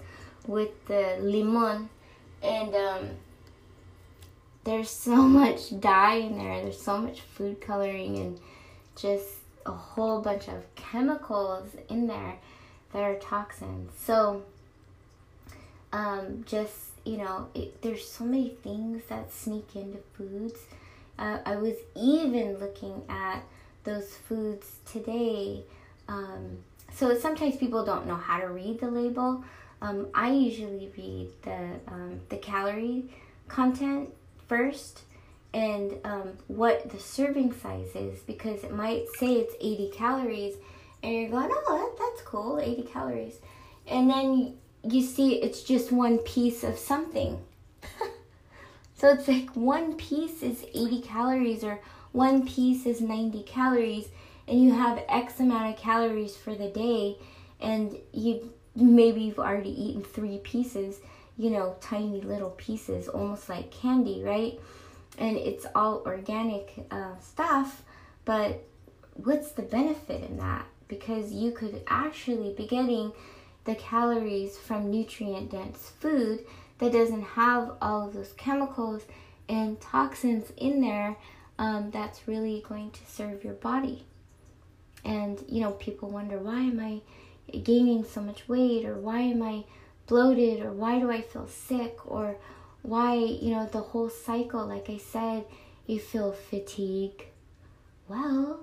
[0.45, 1.89] with the limon
[2.41, 3.09] and um
[4.67, 6.61] there's so much dye in there.
[6.61, 8.39] There's so much food coloring and
[8.95, 9.27] just
[9.65, 12.37] a whole bunch of chemicals in there
[12.91, 13.91] that are toxins.
[13.97, 14.43] So,
[15.93, 20.59] um, just you know, it, there's so many things that sneak into foods.
[21.17, 23.43] Uh, I was even looking at
[23.85, 25.63] those foods today.
[26.09, 26.57] Um,
[26.97, 29.43] so sometimes people don't know how to read the label.
[29.81, 33.05] Um, I usually read the um, the calorie
[33.47, 34.09] content
[34.47, 35.01] first
[35.53, 40.55] and um, what the serving size is because it might say it's 80 calories
[41.03, 43.39] and you're going, oh, that, that's cool, 80 calories.
[43.85, 47.39] And then you see it's just one piece of something.
[48.97, 51.79] so it's like one piece is 80 calories or
[52.11, 54.07] one piece is 90 calories
[54.47, 57.17] and you have X amount of calories for the day
[57.59, 60.99] and you maybe you've already eaten three pieces,
[61.37, 64.59] you know, tiny little pieces, almost like candy, right?
[65.17, 67.81] And it's all organic uh, stuff,
[68.23, 68.63] but
[69.15, 70.65] what's the benefit in that?
[70.87, 73.11] Because you could actually be getting
[73.65, 76.45] the calories from nutrient dense food
[76.77, 79.03] that doesn't have all of those chemicals
[79.49, 81.17] and toxins in there
[81.57, 84.05] um, that's really going to serve your body.
[85.05, 87.01] And you know, people wonder why am I
[87.57, 89.63] gaining so much weight, or why am I
[90.07, 92.37] bloated, or why do I feel sick, or
[92.81, 95.45] why, you know, the whole cycle, like I said,
[95.85, 97.25] you feel fatigue.
[98.07, 98.61] Well,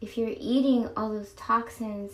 [0.00, 2.12] if you're eating all those toxins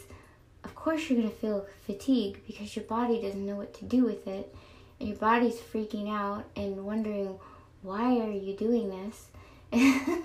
[0.65, 4.05] of course you're going to feel fatigue because your body doesn't know what to do
[4.05, 4.55] with it.
[4.99, 7.39] And your body's freaking out and wondering
[7.83, 9.29] why are you doing this?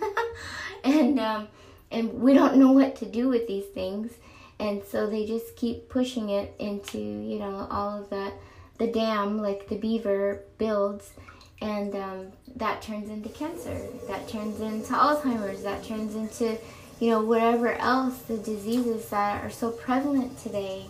[0.84, 1.48] And um,
[1.96, 4.12] and we don't know what to do with these things.
[4.60, 8.34] And so they just keep pushing it into you know all of that
[8.78, 11.14] the dam like the beaver builds.
[11.62, 12.28] And um,
[12.58, 13.88] that turns into cancer.
[14.08, 15.64] That turns into alzheimer's.
[15.64, 16.58] That turns into
[17.00, 20.86] you know whatever else the diseases that are so prevalent today.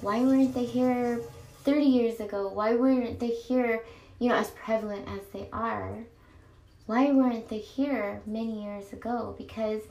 [0.00, 1.20] Why weren't they here
[1.64, 2.48] 30 years ago?
[2.48, 3.82] Why weren't they here
[4.20, 6.04] you know as prevalent as they are
[6.86, 9.34] why weren't they here many years ago?
[9.38, 9.82] Because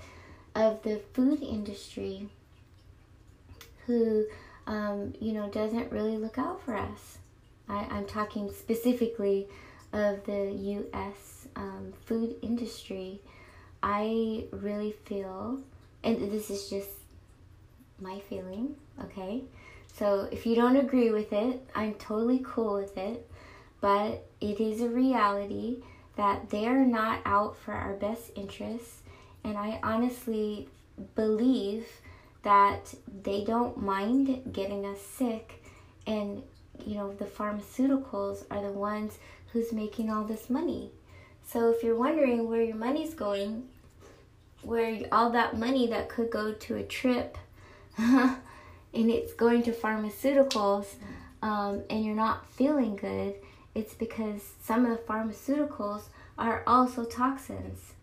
[0.56, 2.28] of the food industry
[3.86, 4.26] who
[4.68, 7.18] um, you know doesn't really look out for us.
[7.70, 9.48] I, i'm talking specifically
[9.94, 13.22] of the us um, food industry.
[13.84, 15.60] I really feel
[16.04, 16.90] and this is just
[18.00, 19.44] my feeling okay?
[19.94, 23.30] So if you don't agree with it i'm totally cool with it
[23.82, 25.84] but it is a reality
[26.16, 29.02] that they are not out for our best interests
[29.44, 30.68] and i honestly
[31.16, 31.86] believe
[32.44, 32.94] that
[33.24, 35.64] they don't mind getting us sick
[36.08, 36.42] and
[36.86, 39.18] you know the pharmaceuticals are the ones
[39.54, 40.90] who's making all this money.
[41.46, 43.68] So if you're wondering where your money's going
[44.64, 47.38] where all that money that could go to a trip
[47.98, 48.38] and
[48.94, 50.86] it's going to pharmaceuticals
[51.42, 53.34] um, and you're not feeling good
[53.74, 56.04] it's because some of the pharmaceuticals
[56.38, 57.94] are also toxins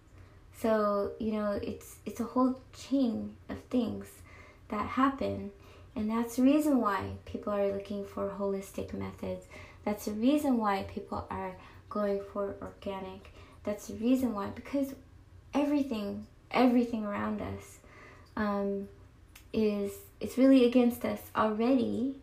[0.57, 4.07] so you know it's it's a whole chain of things
[4.69, 5.51] that happen.
[5.97, 9.47] And that's the reason why people are looking for holistic methods.
[9.85, 11.57] That's the reason why people are
[11.91, 13.33] going for organic.
[13.65, 14.95] That's the reason why, because
[15.55, 17.79] everything, everything around us
[18.37, 18.89] um,
[19.53, 22.15] is, it's really against us already.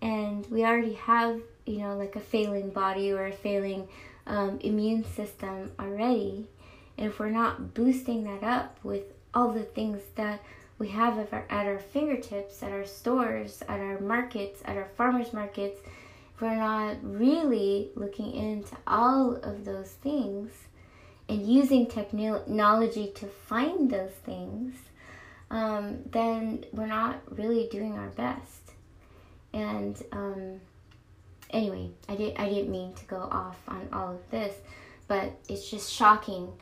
[0.00, 3.86] And we already have, you know, like a failing body or a failing
[4.26, 6.48] um, immune system already.
[6.96, 9.04] And if we're not boosting that up with
[9.34, 10.40] all the things that
[10.78, 14.88] we have at our, at our fingertips, at our stores, at our markets, at our
[14.96, 15.80] farmers markets,
[16.34, 20.50] if we're not really looking into all of those things
[21.28, 24.74] and using technology to find those things,
[25.50, 28.72] um, then we're not really doing our best.
[29.52, 30.60] And um,
[31.50, 34.54] anyway, I did I didn't mean to go off on all of this,
[35.06, 36.52] but it's just shocking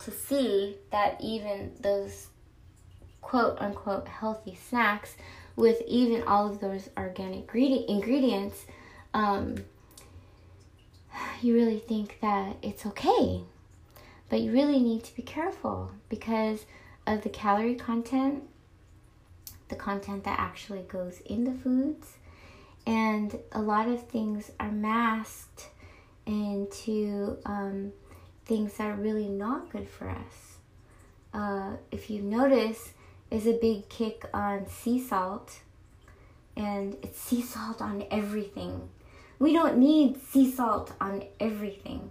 [0.00, 2.28] to see that even those
[3.20, 5.16] quote unquote healthy snacks
[5.56, 7.48] with even all of those organic
[7.88, 8.66] ingredients,
[9.14, 9.56] um,
[11.40, 13.42] you really think that it's okay.
[14.28, 16.64] But you really need to be careful because
[17.06, 18.42] of the calorie content,
[19.68, 22.14] the content that actually goes in the foods,
[22.86, 25.68] and a lot of things are masked
[26.26, 27.92] into um,
[28.44, 30.58] things that are really not good for us.
[31.32, 32.92] Uh, if you notice,
[33.30, 35.60] is a big kick on sea salt,
[36.56, 38.88] and it's sea salt on everything.
[39.38, 42.10] We don't need sea salt on everything.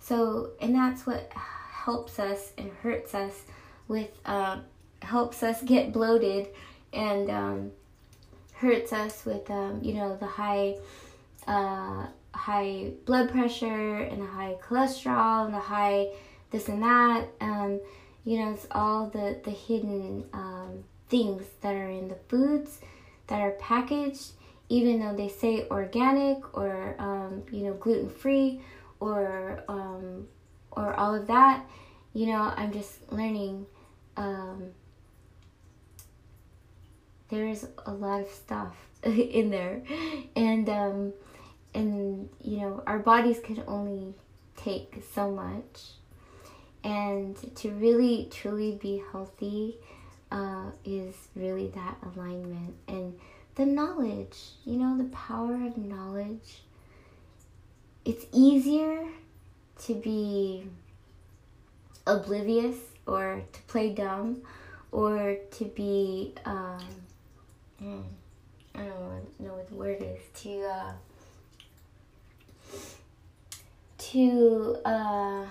[0.00, 3.42] So, and that's what helps us and hurts us
[3.88, 4.60] with, uh,
[5.02, 6.48] helps us get bloated
[6.92, 7.72] and um,
[8.64, 10.76] hurts us with, um, you know, the high,
[11.46, 16.08] uh, high blood pressure and the high cholesterol and the high
[16.50, 17.28] this and that.
[17.40, 17.80] Um,
[18.24, 22.80] you know, it's all the, the hidden um, things that are in the foods
[23.26, 24.32] that are packaged,
[24.68, 28.60] even though they say organic or, um, you know, gluten free
[28.98, 30.26] or, um,
[30.70, 31.64] or all of that.
[32.14, 33.66] You know, I'm just learning.
[37.34, 39.82] There's a lot of stuff in there,
[40.36, 41.12] and um,
[41.74, 44.14] and you know, our bodies can only
[44.56, 45.94] take so much.
[46.84, 49.78] And to really truly be healthy
[50.30, 52.76] uh, is really that alignment.
[52.86, 53.18] And
[53.56, 56.62] the knowledge you know the power of knowledge.
[58.04, 59.08] It's easier
[59.86, 60.66] to be
[62.06, 62.76] oblivious
[63.08, 64.42] or to play dumb
[64.92, 66.78] or to be um,
[67.84, 70.20] I don't know what the word is.
[70.42, 70.92] To uh,
[73.98, 75.44] to uh,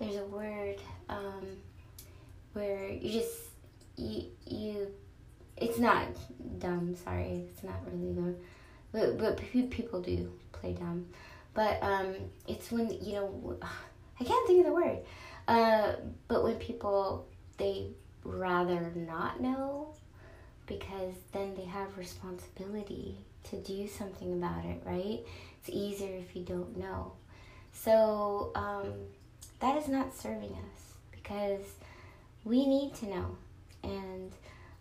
[0.00, 0.76] there's a word
[1.08, 1.46] um,
[2.54, 3.34] where you just
[3.96, 4.88] you you
[5.56, 6.06] it's not
[6.58, 8.36] dumb sorry it's not really dumb.
[8.92, 9.38] But, but
[9.70, 11.06] people do play dumb.
[11.54, 12.14] But um,
[12.48, 13.58] it's when you know
[14.18, 14.98] i can't think of the word.
[15.46, 15.92] Uh,
[16.26, 17.28] but when people
[17.58, 17.92] they
[18.24, 19.94] rather not know
[20.66, 23.16] because then they have responsibility
[23.50, 25.20] to do something about it, right?
[25.60, 27.12] It's easier if you don't know.
[27.72, 28.92] So um,
[29.60, 31.64] that is not serving us because
[32.44, 33.36] we need to know.
[33.82, 34.32] And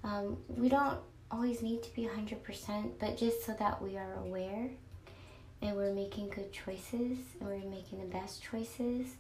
[0.04, 4.70] um, we don't always need to be 100%, but just so that we are aware
[5.62, 9.16] and we're making good choices and we're making the best choices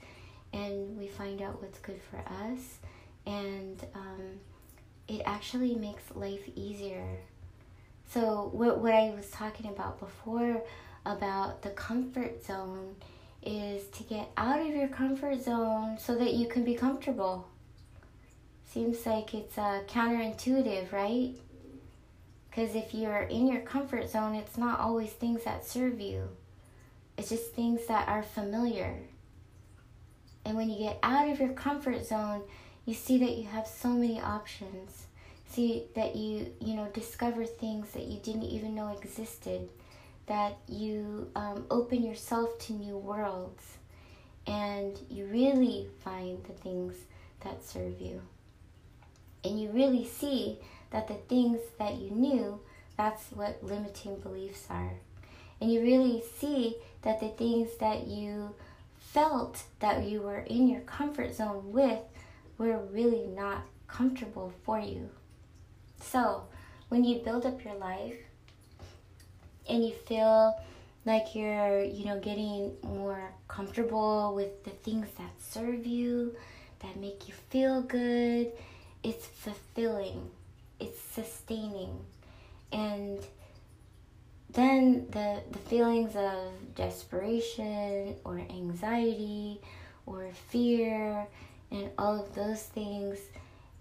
[0.53, 2.79] and we find out what's good for us
[3.25, 4.39] and um,
[5.07, 7.19] it actually makes life easier.
[8.07, 10.61] So what, what i was talking about before
[11.05, 12.95] about the comfort zone
[13.43, 17.47] is to get out of your comfort zone so that you can be comfortable.
[18.67, 21.35] Seems like it's uh, counterintuitive right?
[22.49, 26.29] Because if you're in your comfort zone, it's not always things that serve you,
[27.17, 28.97] it's just things that are familiar.
[30.45, 32.43] And when you get out of your comfort zone,
[32.85, 35.07] you see that you have so many options.
[35.47, 39.69] See that you, you know, discover things that you didn't even know existed.
[40.27, 43.63] That you um, open yourself to new worlds.
[44.47, 46.95] And you really find the things
[47.43, 48.21] that serve you.
[49.43, 50.59] And you really see
[50.91, 52.59] that the things that you knew,
[52.97, 54.93] that's what limiting beliefs are.
[55.59, 58.53] And you really see that the things that you
[58.97, 61.99] felt that you were in your comfort zone with
[62.57, 65.09] were really not comfortable for you.
[66.01, 66.43] So,
[66.89, 68.17] when you build up your life
[69.69, 70.55] and you feel
[71.05, 76.35] like you're, you know, getting more comfortable with the things that serve you,
[76.79, 78.51] that make you feel good,
[79.03, 80.31] it's fulfilling
[80.79, 81.97] it's sustaining
[82.71, 83.19] and
[84.49, 89.59] then the the feelings of desperation or anxiety
[90.05, 91.27] or fear
[91.75, 93.19] and all of those things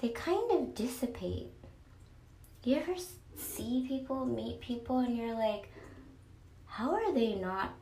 [0.00, 1.48] they kind of dissipate.
[2.64, 2.94] You ever
[3.36, 5.70] see people meet people and you're like
[6.66, 7.72] how are they not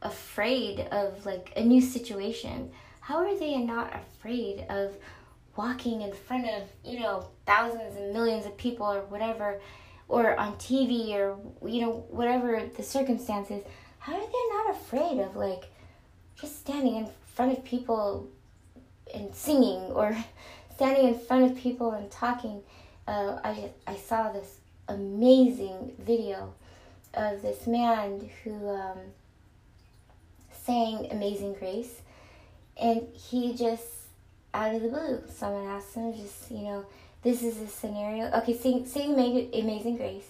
[0.01, 2.71] afraid of like a new situation?
[3.01, 4.95] How are they not afraid of
[5.55, 9.59] walking in front of, you know, thousands and millions of people or whatever,
[10.07, 13.63] or on TV or, you know, whatever the circumstances,
[13.99, 15.65] how are they not afraid of, like,
[16.39, 18.29] just standing in front of people
[19.13, 20.15] and singing or
[20.75, 22.61] standing in front of people and talking?
[23.07, 24.57] Uh, I, I saw this
[24.87, 26.53] amazing video
[27.13, 28.97] of this man who um,
[30.51, 32.01] sang Amazing Grace,
[32.81, 34.03] and he just
[34.53, 36.85] out of the blue, someone asked him, just, you know,
[37.23, 38.29] this is a scenario.
[38.31, 40.27] Okay, sing, sing Amazing Grace.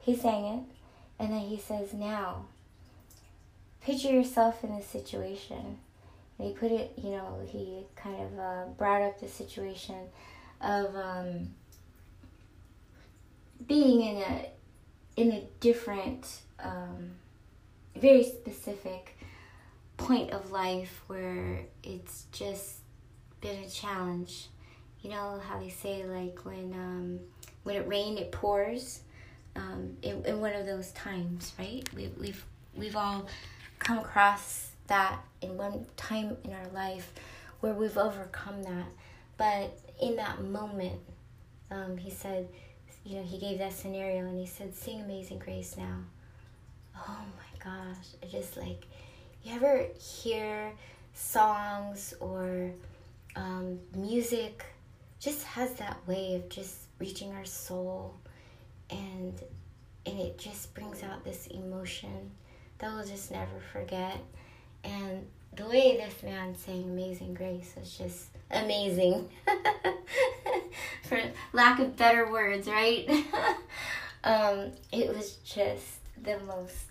[0.00, 0.62] He sang it,
[1.22, 2.46] and then he says, now,
[3.82, 5.78] picture yourself in this situation.
[6.40, 9.94] And he put it, you know, he kind of uh, brought up the situation
[10.62, 11.50] of um,
[13.68, 14.48] being in a
[15.18, 17.10] in a different, um,
[17.94, 19.18] very specific
[19.98, 22.76] point of life where it's just
[23.42, 24.48] been a challenge.
[25.02, 27.20] You know how they say like when um,
[27.64, 29.00] when it rains it pours.
[29.56, 31.86] Um, in, in one of those times, right?
[31.94, 32.42] We, we've
[32.74, 33.26] we've all
[33.78, 37.12] come across that in one time in our life
[37.60, 38.86] where we've overcome that.
[39.38, 41.00] But in that moment,
[41.70, 42.48] um, he said,
[43.04, 46.00] you know, he gave that scenario and he said, "Sing Amazing Grace now."
[46.96, 48.06] Oh my gosh!
[48.20, 48.84] It just like,
[49.42, 50.72] you ever hear
[51.14, 52.70] songs or
[53.36, 54.64] um, music
[55.18, 58.14] just has that way of just reaching our soul
[58.90, 59.40] and
[60.06, 62.30] and it just brings out this emotion
[62.78, 64.18] that we'll just never forget
[64.84, 65.26] and
[65.56, 69.28] the way this man sang amazing grace was just amazing
[71.04, 71.20] for
[71.52, 73.08] lack of better words right
[74.24, 76.90] um, it was just the most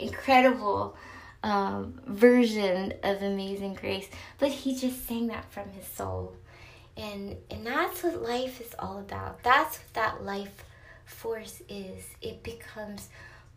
[0.00, 0.96] incredible
[1.42, 4.08] um, version of Amazing Grace,
[4.38, 6.34] but he just sang that from his soul.
[6.96, 9.42] And, and that's what life is all about.
[9.42, 10.64] That's what that life
[11.04, 12.04] force is.
[12.20, 13.08] It becomes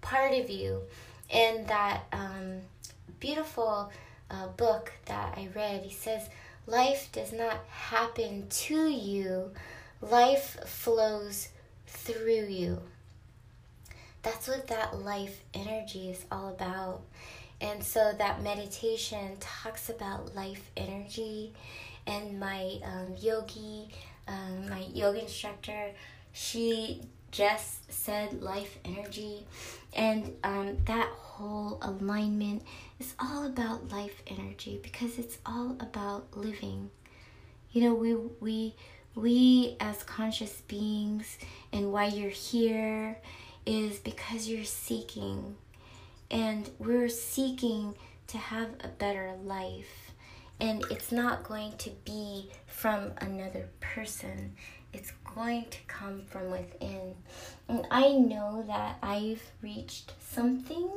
[0.01, 0.82] part of you.
[1.30, 2.61] And that um,
[3.20, 3.91] beautiful
[4.30, 6.30] uh, book that I read, he says,
[6.68, 9.51] Life does not happen to you,
[10.01, 11.49] life flows
[11.88, 12.82] through you.
[14.24, 17.01] That's what that life energy is all about.
[17.61, 21.53] And so that meditation talks about life energy.
[22.07, 23.89] And my um, yogi,
[24.28, 25.91] um, my yoga instructor,
[26.34, 27.01] she
[27.36, 29.45] just said life energy.
[29.93, 32.63] And um, that whole alignment
[32.97, 36.89] is all about life energy because it's all about living.
[37.71, 38.75] You know, we, we,
[39.15, 41.38] we as conscious beings
[41.73, 43.17] and why you're here
[43.65, 45.55] is because you're seeking
[46.31, 47.95] and we're seeking
[48.27, 50.11] to have a better life
[50.61, 54.55] and it's not going to be from another person
[54.95, 57.13] it's going to come from within
[57.67, 60.89] and i know that i've reached something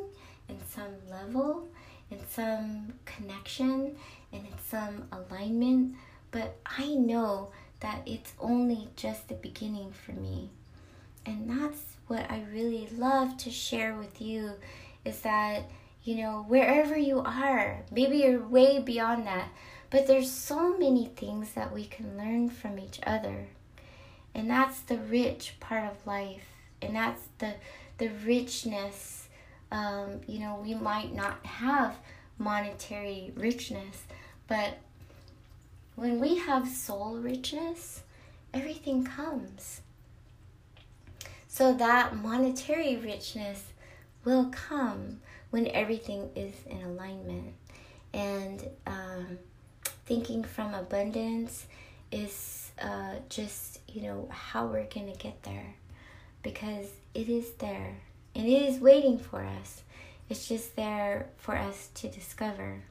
[0.48, 1.66] in some level
[2.10, 3.94] in some connection
[4.32, 5.94] and in some alignment
[6.30, 10.48] but i know that it's only just the beginning for me
[11.26, 14.52] and that's what i really love to share with you
[15.04, 15.62] is that
[16.08, 17.82] you know, wherever you are.
[17.92, 19.50] Maybe you're way beyond that.
[19.90, 23.48] But there's so many things that we can learn from each other.
[24.34, 26.46] And that's the rich part of life.
[26.80, 27.54] And that's the
[27.98, 29.28] the richness.
[29.70, 31.96] Um, you know, we might not have
[32.38, 34.04] monetary richness,
[34.46, 34.78] but
[35.96, 38.02] when we have soul richness,
[38.54, 39.80] everything comes.
[41.48, 43.64] So that monetary richness
[44.24, 45.20] will come
[45.50, 47.54] when everything is in alignment.
[48.14, 49.38] And um,
[50.06, 51.66] thinking from abundance
[52.12, 55.74] is uh, just, you know, how we're going to get there
[56.42, 57.96] because it is there
[58.34, 59.82] and it is waiting for us.
[60.28, 62.82] It's just there for us to discover.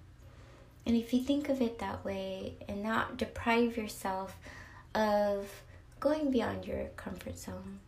[0.85, 4.35] And if you think of it that way and not deprive yourself
[4.95, 5.47] of
[5.99, 7.79] going beyond your comfort zone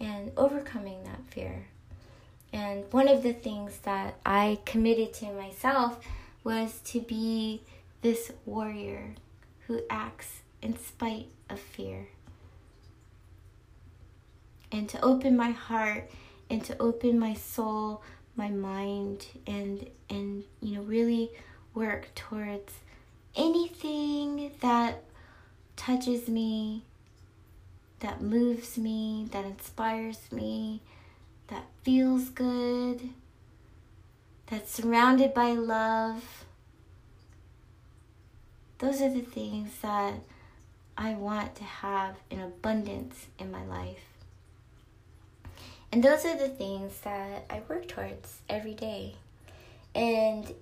[0.00, 1.66] and overcoming that fear,
[2.52, 5.98] and one of the things that I committed to myself
[6.44, 7.62] was to be
[8.02, 9.14] this warrior
[9.66, 12.08] who acts in spite of fear.
[14.72, 16.10] And to open my heart
[16.48, 18.02] and to open my soul,
[18.34, 21.30] my mind and and you know really
[21.74, 22.72] work towards
[23.36, 25.02] anything that
[25.76, 26.84] touches me,
[28.00, 30.80] that moves me, that inspires me,
[31.48, 33.10] that feels good,
[34.46, 36.44] that's surrounded by love.
[38.78, 40.14] Those are the things that
[40.96, 44.11] I want to have in abundance in my life.
[45.92, 49.16] And those are the things that I work towards every day.
[49.94, 50.54] And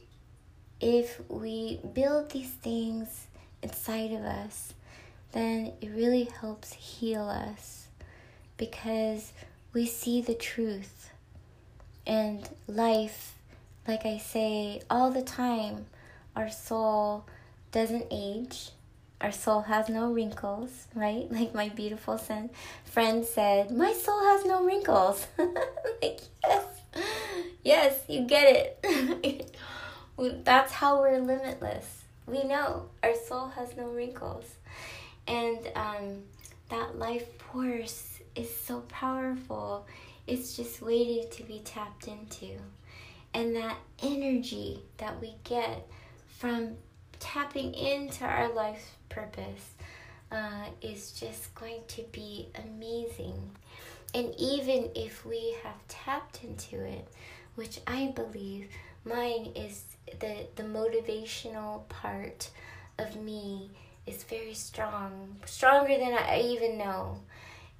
[0.80, 3.28] if we build these things
[3.62, 4.74] inside of us,
[5.30, 7.86] then it really helps heal us
[8.56, 9.32] because
[9.72, 11.10] we see the truth.
[12.04, 13.36] And life,
[13.86, 15.86] like I say all the time,
[16.34, 17.24] our soul
[17.70, 18.70] doesn't age.
[19.20, 21.26] Our soul has no wrinkles, right?
[21.30, 22.50] Like my beautiful son,
[22.84, 25.26] friend said, My soul has no wrinkles.
[26.02, 26.64] like, yes,
[27.62, 29.56] yes, you get it.
[30.44, 32.04] That's how we're limitless.
[32.26, 34.44] We know our soul has no wrinkles.
[35.26, 36.22] And um,
[36.70, 39.86] that life force is so powerful.
[40.26, 42.58] It's just waiting to be tapped into.
[43.34, 45.86] And that energy that we get
[46.38, 46.76] from
[47.18, 49.74] tapping into our life's purpose
[50.32, 53.50] uh, is just going to be amazing.
[54.14, 57.06] And even if we have tapped into it,
[57.54, 58.68] which I believe
[59.04, 59.84] mine is
[60.18, 62.50] the, the motivational part
[62.98, 63.70] of me
[64.06, 67.20] is very strong, stronger than I even know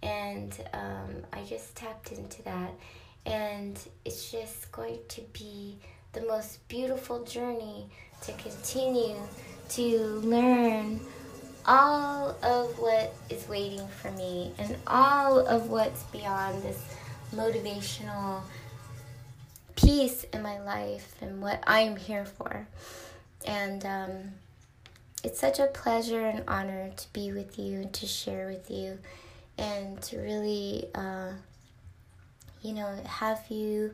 [0.03, 2.73] and um, I just tapped into that,
[3.27, 5.77] and it's just going to be
[6.13, 7.89] the most beautiful journey
[8.23, 9.17] to continue
[9.71, 11.01] to learn
[11.67, 16.83] all of what is waiting for me and all of what's beyond this
[17.35, 18.43] motivational
[19.77, 22.67] peace in my life and what I'm here for.
[23.47, 24.11] And um,
[25.23, 28.99] it's such a pleasure and honor to be with you and to share with you
[29.59, 31.33] and to really, uh,
[32.63, 33.93] you know, have you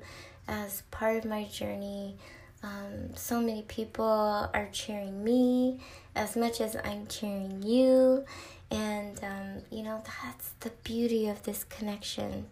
[0.48, 2.16] as part of my journey.
[2.62, 5.80] Um, so many people are cheering me
[6.16, 8.24] as much as I'm cheering you.
[8.70, 12.46] And, um, you know, that's the beauty of this connection.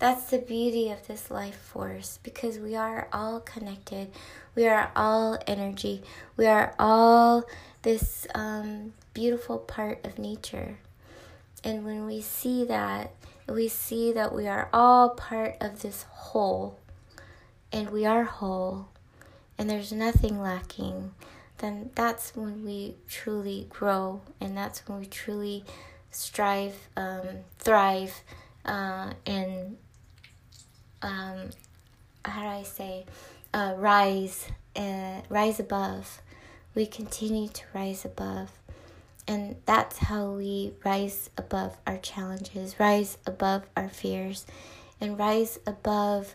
[0.00, 4.10] That's the beauty of this life force because we are all connected.
[4.54, 6.02] We are all energy.
[6.36, 7.44] We are all
[7.82, 10.78] this um, beautiful part of nature.
[11.62, 13.12] And when we see that,
[13.46, 16.78] we see that we are all part of this whole,
[17.72, 18.88] and we are whole,
[19.58, 21.12] and there's nothing lacking,
[21.60, 25.64] then that's when we truly grow, and that's when we truly
[26.10, 28.22] strive, um, thrive,
[28.64, 29.76] uh, and
[31.02, 31.50] um,
[32.24, 33.06] how do I say,
[33.54, 34.46] uh, rise,
[34.76, 36.20] uh, rise above.
[36.74, 38.50] We continue to rise above
[39.28, 44.44] And that's how we rise above our challenges, rise above our fears,
[45.00, 46.34] and rise above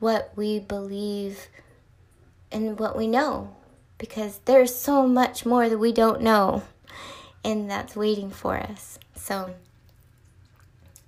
[0.00, 1.48] what we believe
[2.50, 3.54] and what we know.
[4.02, 6.64] Because there's so much more that we don't know,
[7.44, 8.98] and that's waiting for us.
[9.14, 9.54] So,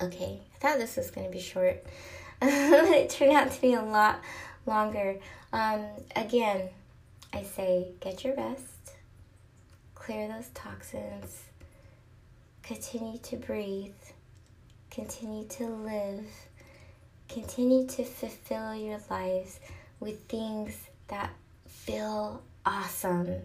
[0.01, 1.85] okay, I thought this was going to be short,
[2.41, 4.21] but it turned out to be a lot
[4.65, 5.17] longer.
[5.53, 6.69] Um, again,
[7.33, 8.75] I say get your rest
[10.05, 11.45] clear those toxins,
[12.63, 13.95] continue to breathe,
[14.91, 16.27] continue to live,
[17.31, 19.61] continue to fulfill your lives
[20.01, 20.77] with things
[21.09, 21.31] that
[21.67, 23.43] feel awesome.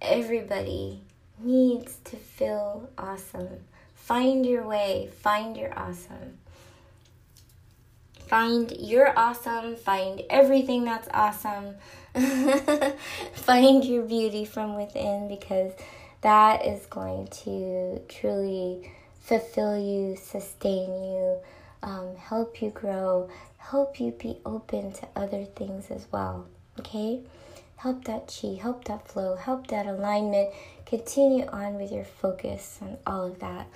[0.00, 1.02] Everybody
[1.38, 3.64] needs to feel awesome.
[3.94, 6.38] Find your way, find your awesome.
[8.28, 11.76] Find your awesome, find everything that's awesome
[13.34, 15.72] find your beauty from within because
[16.22, 21.36] that is going to truly fulfill you, sustain you,
[21.82, 26.46] um, help you grow, help you be open to other things as well.
[26.80, 27.20] Okay?
[27.76, 30.52] Help that chi, help that flow, help that alignment.
[30.86, 33.66] Continue on with your focus and all of that.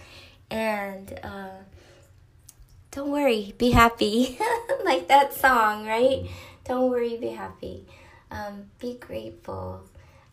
[0.50, 1.62] And uh,
[2.90, 4.38] don't worry, be happy.
[4.84, 6.28] like that song, right?
[6.64, 7.86] Don't worry, be happy
[8.30, 9.82] um, be grateful.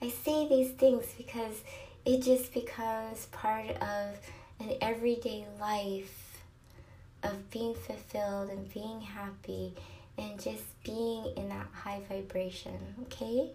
[0.02, 1.62] I say these things because
[2.06, 4.18] it just becomes part of
[4.60, 6.40] an everyday life
[7.24, 9.74] of being fulfilled and being happy
[10.18, 13.52] and just being in that high vibration, okay?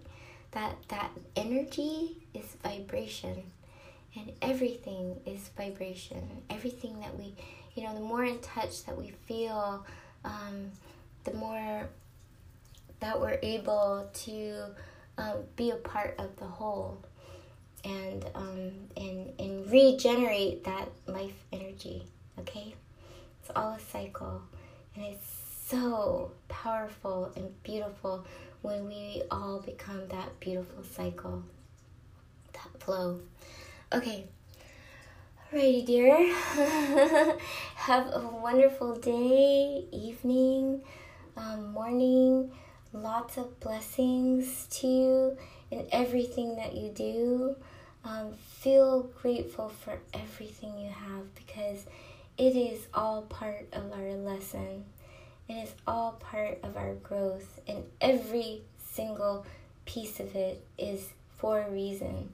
[0.53, 3.43] That that energy is vibration
[4.15, 6.43] and everything is vibration.
[6.51, 7.35] Everything that we,
[7.75, 9.85] you know, the more in touch that we feel,
[10.25, 10.71] um,
[11.25, 11.89] the more
[13.01, 14.67] that we're able to
[15.19, 17.03] um, be a part of the whole
[17.85, 22.05] and um, and and regenerate that life energy.
[22.39, 22.75] Okay,
[23.41, 24.43] it's all a cycle,
[24.95, 25.42] and it's
[25.73, 28.27] so powerful and beautiful
[28.61, 31.43] when we all become that beautiful cycle,
[32.53, 33.21] that flow.
[33.91, 34.27] Okay.
[35.51, 36.35] Alrighty, dear.
[37.75, 40.83] Have a wonderful day, evening,
[41.39, 42.53] um, morning
[42.93, 45.39] lots of blessings to you
[45.71, 47.57] in everything that you do.
[48.05, 51.87] Um, feel grateful for everything you have because
[52.37, 54.85] it is all part of our lesson.
[55.53, 58.63] It is all part of our growth, and every
[58.95, 59.45] single
[59.85, 62.31] piece of it is for a reason.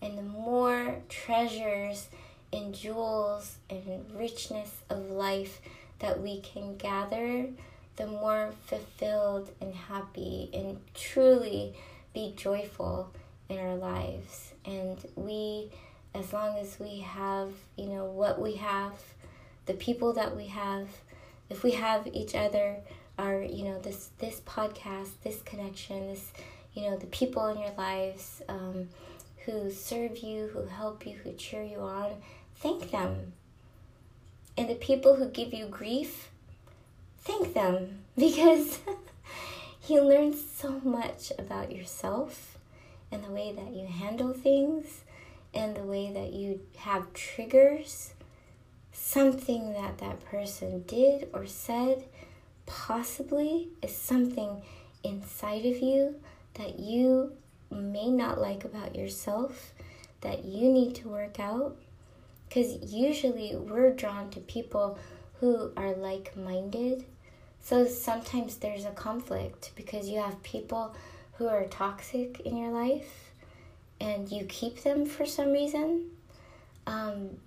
[0.00, 2.08] And the more treasures
[2.52, 5.60] and jewels and richness of life
[5.98, 7.48] that we can gather,
[7.96, 11.74] the more fulfilled and happy and truly
[12.14, 13.10] be joyful
[13.48, 14.52] in our lives.
[14.64, 15.68] And we,
[16.14, 18.94] as long as we have, you know, what we have,
[19.66, 20.86] the people that we have,
[21.50, 22.76] if we have each other,
[23.18, 26.32] our, you know, this this podcast, this connection, this,
[26.74, 28.88] you know, the people in your lives um,
[29.44, 32.12] who serve you, who help you, who cheer you on,
[32.56, 33.32] thank them.
[34.56, 36.30] And the people who give you grief,
[37.18, 38.78] thank them because
[39.88, 42.58] you learn so much about yourself
[43.10, 45.04] and the way that you handle things
[45.54, 48.14] and the way that you have triggers.
[49.04, 52.04] Something that that person did or said
[52.66, 54.62] possibly is something
[55.02, 56.14] inside of you
[56.54, 57.32] that you
[57.70, 59.72] may not like about yourself
[60.20, 61.76] that you need to work out.
[62.48, 64.98] Because usually we're drawn to people
[65.40, 67.04] who are like minded
[67.62, 70.94] so sometimes there's a conflict because you have people
[71.34, 73.30] who are toxic in your life
[74.00, 76.10] and you keep them for some reason.
[76.88, 77.38] Um,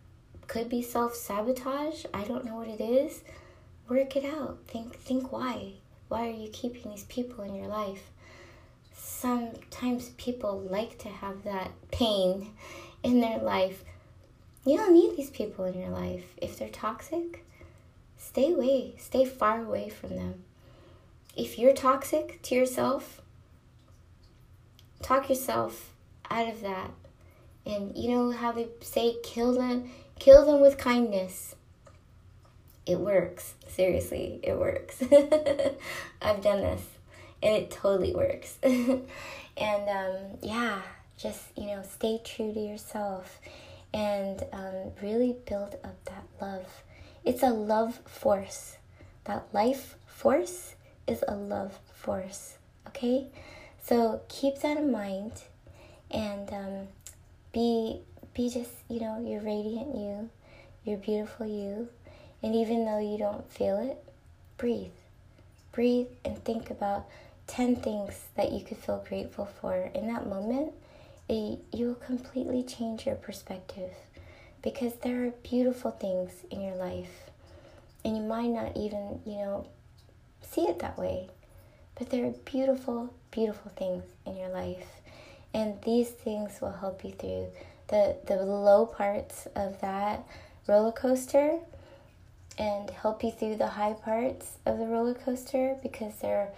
[0.47, 2.05] could be self sabotage.
[2.13, 3.23] I don't know what it is.
[3.89, 4.59] Work it out.
[4.67, 5.73] Think think why.
[6.07, 8.11] Why are you keeping these people in your life?
[8.93, 12.51] Sometimes people like to have that pain
[13.03, 13.83] in their life.
[14.65, 16.25] You don't need these people in your life.
[16.37, 17.45] If they're toxic,
[18.17, 20.43] stay away, stay far away from them.
[21.35, 23.21] If you're toxic to yourself,
[25.01, 25.91] talk yourself
[26.29, 26.91] out of that.
[27.65, 29.89] And you know how they say kill them,
[30.19, 31.55] kill them with kindness.
[32.85, 33.55] It works.
[33.67, 35.01] Seriously, it works.
[36.21, 36.83] I've done this
[37.41, 38.57] and it totally works.
[38.63, 40.81] and um, yeah,
[41.17, 43.39] just, you know, stay true to yourself
[43.93, 46.83] and um, really build up that love
[47.25, 48.77] it's a love force.
[49.23, 50.75] That life force
[51.07, 52.57] is a love force.
[52.87, 53.27] Okay?
[53.81, 55.31] So keep that in mind
[56.11, 56.87] and um,
[57.51, 58.01] be
[58.35, 60.29] be just, you know, you're radiant you,
[60.83, 61.87] you're beautiful you.
[62.43, 63.97] And even though you don't feel it,
[64.57, 64.91] breathe.
[65.71, 67.07] Breathe and think about
[67.47, 69.89] 10 things that you could feel grateful for.
[69.95, 70.73] In that moment,
[71.29, 73.91] it, you will completely change your perspective
[74.61, 77.29] because there are beautiful things in your life.
[78.03, 79.67] And you might not even, you know,
[80.41, 81.29] see it that way.
[81.97, 84.87] But there are beautiful, beautiful things in your life.
[85.53, 87.47] And these things will help you through
[87.87, 90.25] the, the low parts of that
[90.67, 91.59] roller coaster
[92.57, 96.49] and help you through the high parts of the roller coaster because there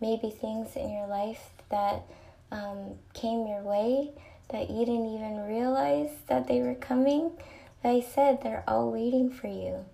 [0.00, 2.02] may be things in your life that
[2.50, 4.10] um, came your way
[4.50, 7.30] that you didn't even realize that they were coming.
[7.82, 9.84] Like I said, they're all waiting for you.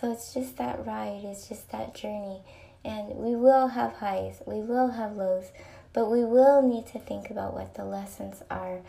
[0.00, 2.42] So it's just that ride, it's just that journey.
[2.84, 5.46] And we will have highs, we will have lows,
[5.92, 8.80] but we will need to think about what the lessons are,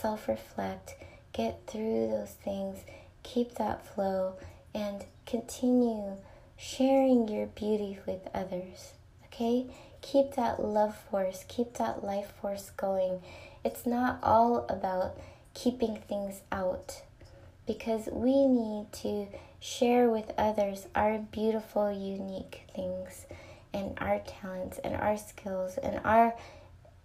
[0.00, 0.94] self reflect,
[1.32, 2.78] get through those things,
[3.22, 4.34] keep that flow,
[4.74, 6.16] and continue
[6.56, 8.92] sharing your beauty with others.
[9.26, 9.66] Okay?
[10.02, 13.20] Keep that love force, keep that life force going.
[13.64, 15.18] It's not all about
[15.54, 17.02] keeping things out
[17.66, 19.28] because we need to
[19.60, 23.26] share with others our beautiful, unique things
[23.72, 26.34] and our talents and our skills and our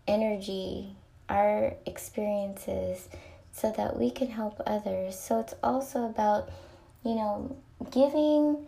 [0.07, 0.95] energy,
[1.29, 3.09] our experiences,
[3.51, 5.17] so that we can help others.
[5.17, 6.49] So it's also about,
[7.03, 7.55] you know,
[7.91, 8.65] giving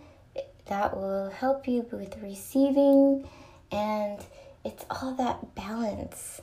[0.68, 3.28] that will help you with receiving,
[3.72, 4.20] and
[4.64, 6.42] it's all that balance.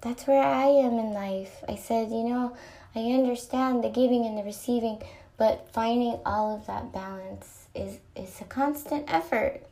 [0.00, 1.62] That's where I am in life.
[1.68, 2.56] I said, you know,
[2.94, 5.02] I understand the giving and the receiving,
[5.36, 9.62] but finding all of that balance is, is a constant effort.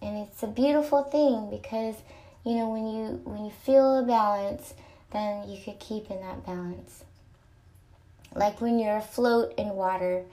[0.00, 1.96] And it's a beautiful thing because,
[2.44, 4.74] you know, when you when you feel a balance,
[5.12, 7.04] then you could keep in that balance.
[8.34, 10.24] Like when you're afloat in water.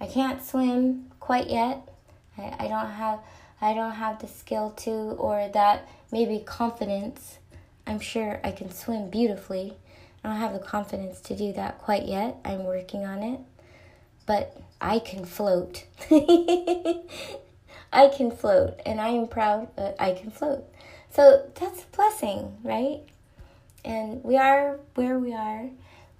[0.00, 1.88] I can't swim quite yet.
[2.36, 3.20] I, I don't have
[3.60, 7.38] I don't have the skill to or that maybe confidence.
[7.86, 9.76] I'm sure I can swim beautifully.
[10.22, 12.36] I don't have the confidence to do that quite yet.
[12.44, 13.40] I'm working on it.
[14.26, 15.84] But I can float.
[16.10, 20.64] I can float, and I am proud that I can float.
[21.14, 23.00] So that's a blessing, right?
[23.84, 25.70] And we are where we are.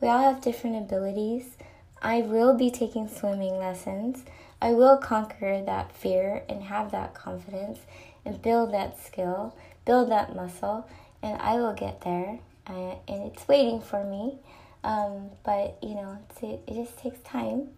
[0.01, 1.57] We all have different abilities.
[2.01, 4.25] I will be taking swimming lessons.
[4.63, 7.81] I will conquer that fear and have that confidence
[8.25, 10.87] and build that skill, build that muscle,
[11.23, 12.39] and I will get there.
[12.67, 14.39] And it's waiting for me.
[14.85, 17.69] Um, but you know, it, it just takes time,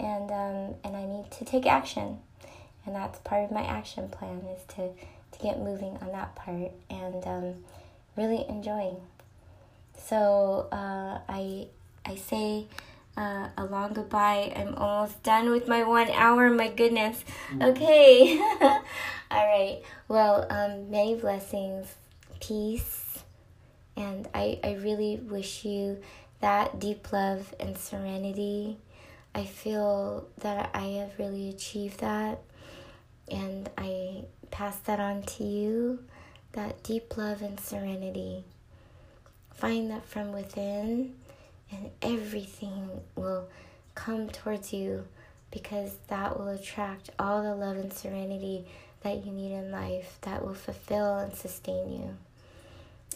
[0.00, 2.18] and um, and I need to take action
[2.86, 4.90] and that's part of my action plan is to
[5.42, 7.54] get moving on that part and um,
[8.16, 8.96] really enjoying.
[9.96, 11.68] So uh, I
[12.04, 12.66] I say
[13.16, 14.52] uh, a long goodbye.
[14.56, 16.50] I'm almost done with my one hour.
[16.50, 17.24] My goodness.
[17.52, 17.70] Mm.
[17.70, 18.38] Okay.
[19.30, 19.82] All right.
[20.08, 21.86] Well, um, many blessings,
[22.40, 23.22] peace,
[23.96, 25.98] and I I really wish you
[26.40, 28.78] that deep love and serenity.
[29.34, 32.40] I feel that I have really achieved that
[33.30, 36.00] and I pass that on to you
[36.52, 38.44] that deep love and serenity.
[39.54, 41.14] Find that from within,
[41.70, 43.48] and everything will
[43.94, 45.06] come towards you
[45.50, 48.64] because that will attract all the love and serenity
[49.02, 52.16] that you need in life that will fulfill and sustain you.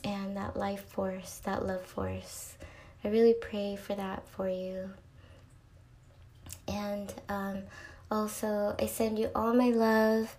[0.02, 2.56] And that life force, that love force.
[3.02, 4.90] I really pray for that for you.
[6.68, 7.62] And um,
[8.10, 10.34] also, I send you all my love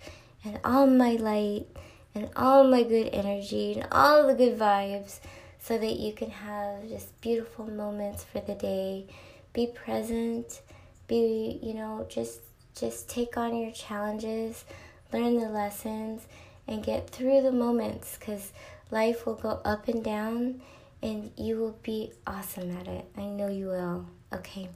[0.45, 1.65] and all my light
[2.13, 5.19] and all my good energy and all the good vibes
[5.59, 9.07] so that you can have just beautiful moments for the day.
[9.53, 10.61] Be present,
[11.07, 12.41] be, you know, just
[12.75, 14.65] just take on your challenges,
[15.13, 16.27] learn the lessons
[16.67, 18.51] and get through the moments cuz
[18.91, 20.61] life will go up and down
[21.01, 23.05] and you will be awesome at it.
[23.17, 24.05] I know you will.
[24.33, 24.69] Okay.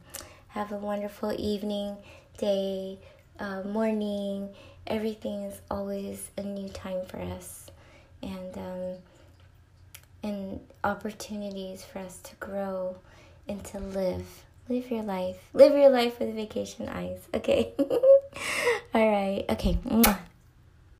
[0.50, 1.98] Have a wonderful evening
[2.38, 3.00] day,
[3.40, 4.50] uh, morning,
[4.90, 7.68] everything is always a new time for us,
[8.22, 8.96] and um,
[10.24, 12.98] and opportunities for us to grow
[13.48, 14.26] and to live.
[14.68, 15.38] Live your life.
[15.54, 17.20] Live your life with vacation eyes.
[17.34, 17.74] Okay.
[18.94, 19.46] All right.
[19.50, 19.78] Okay.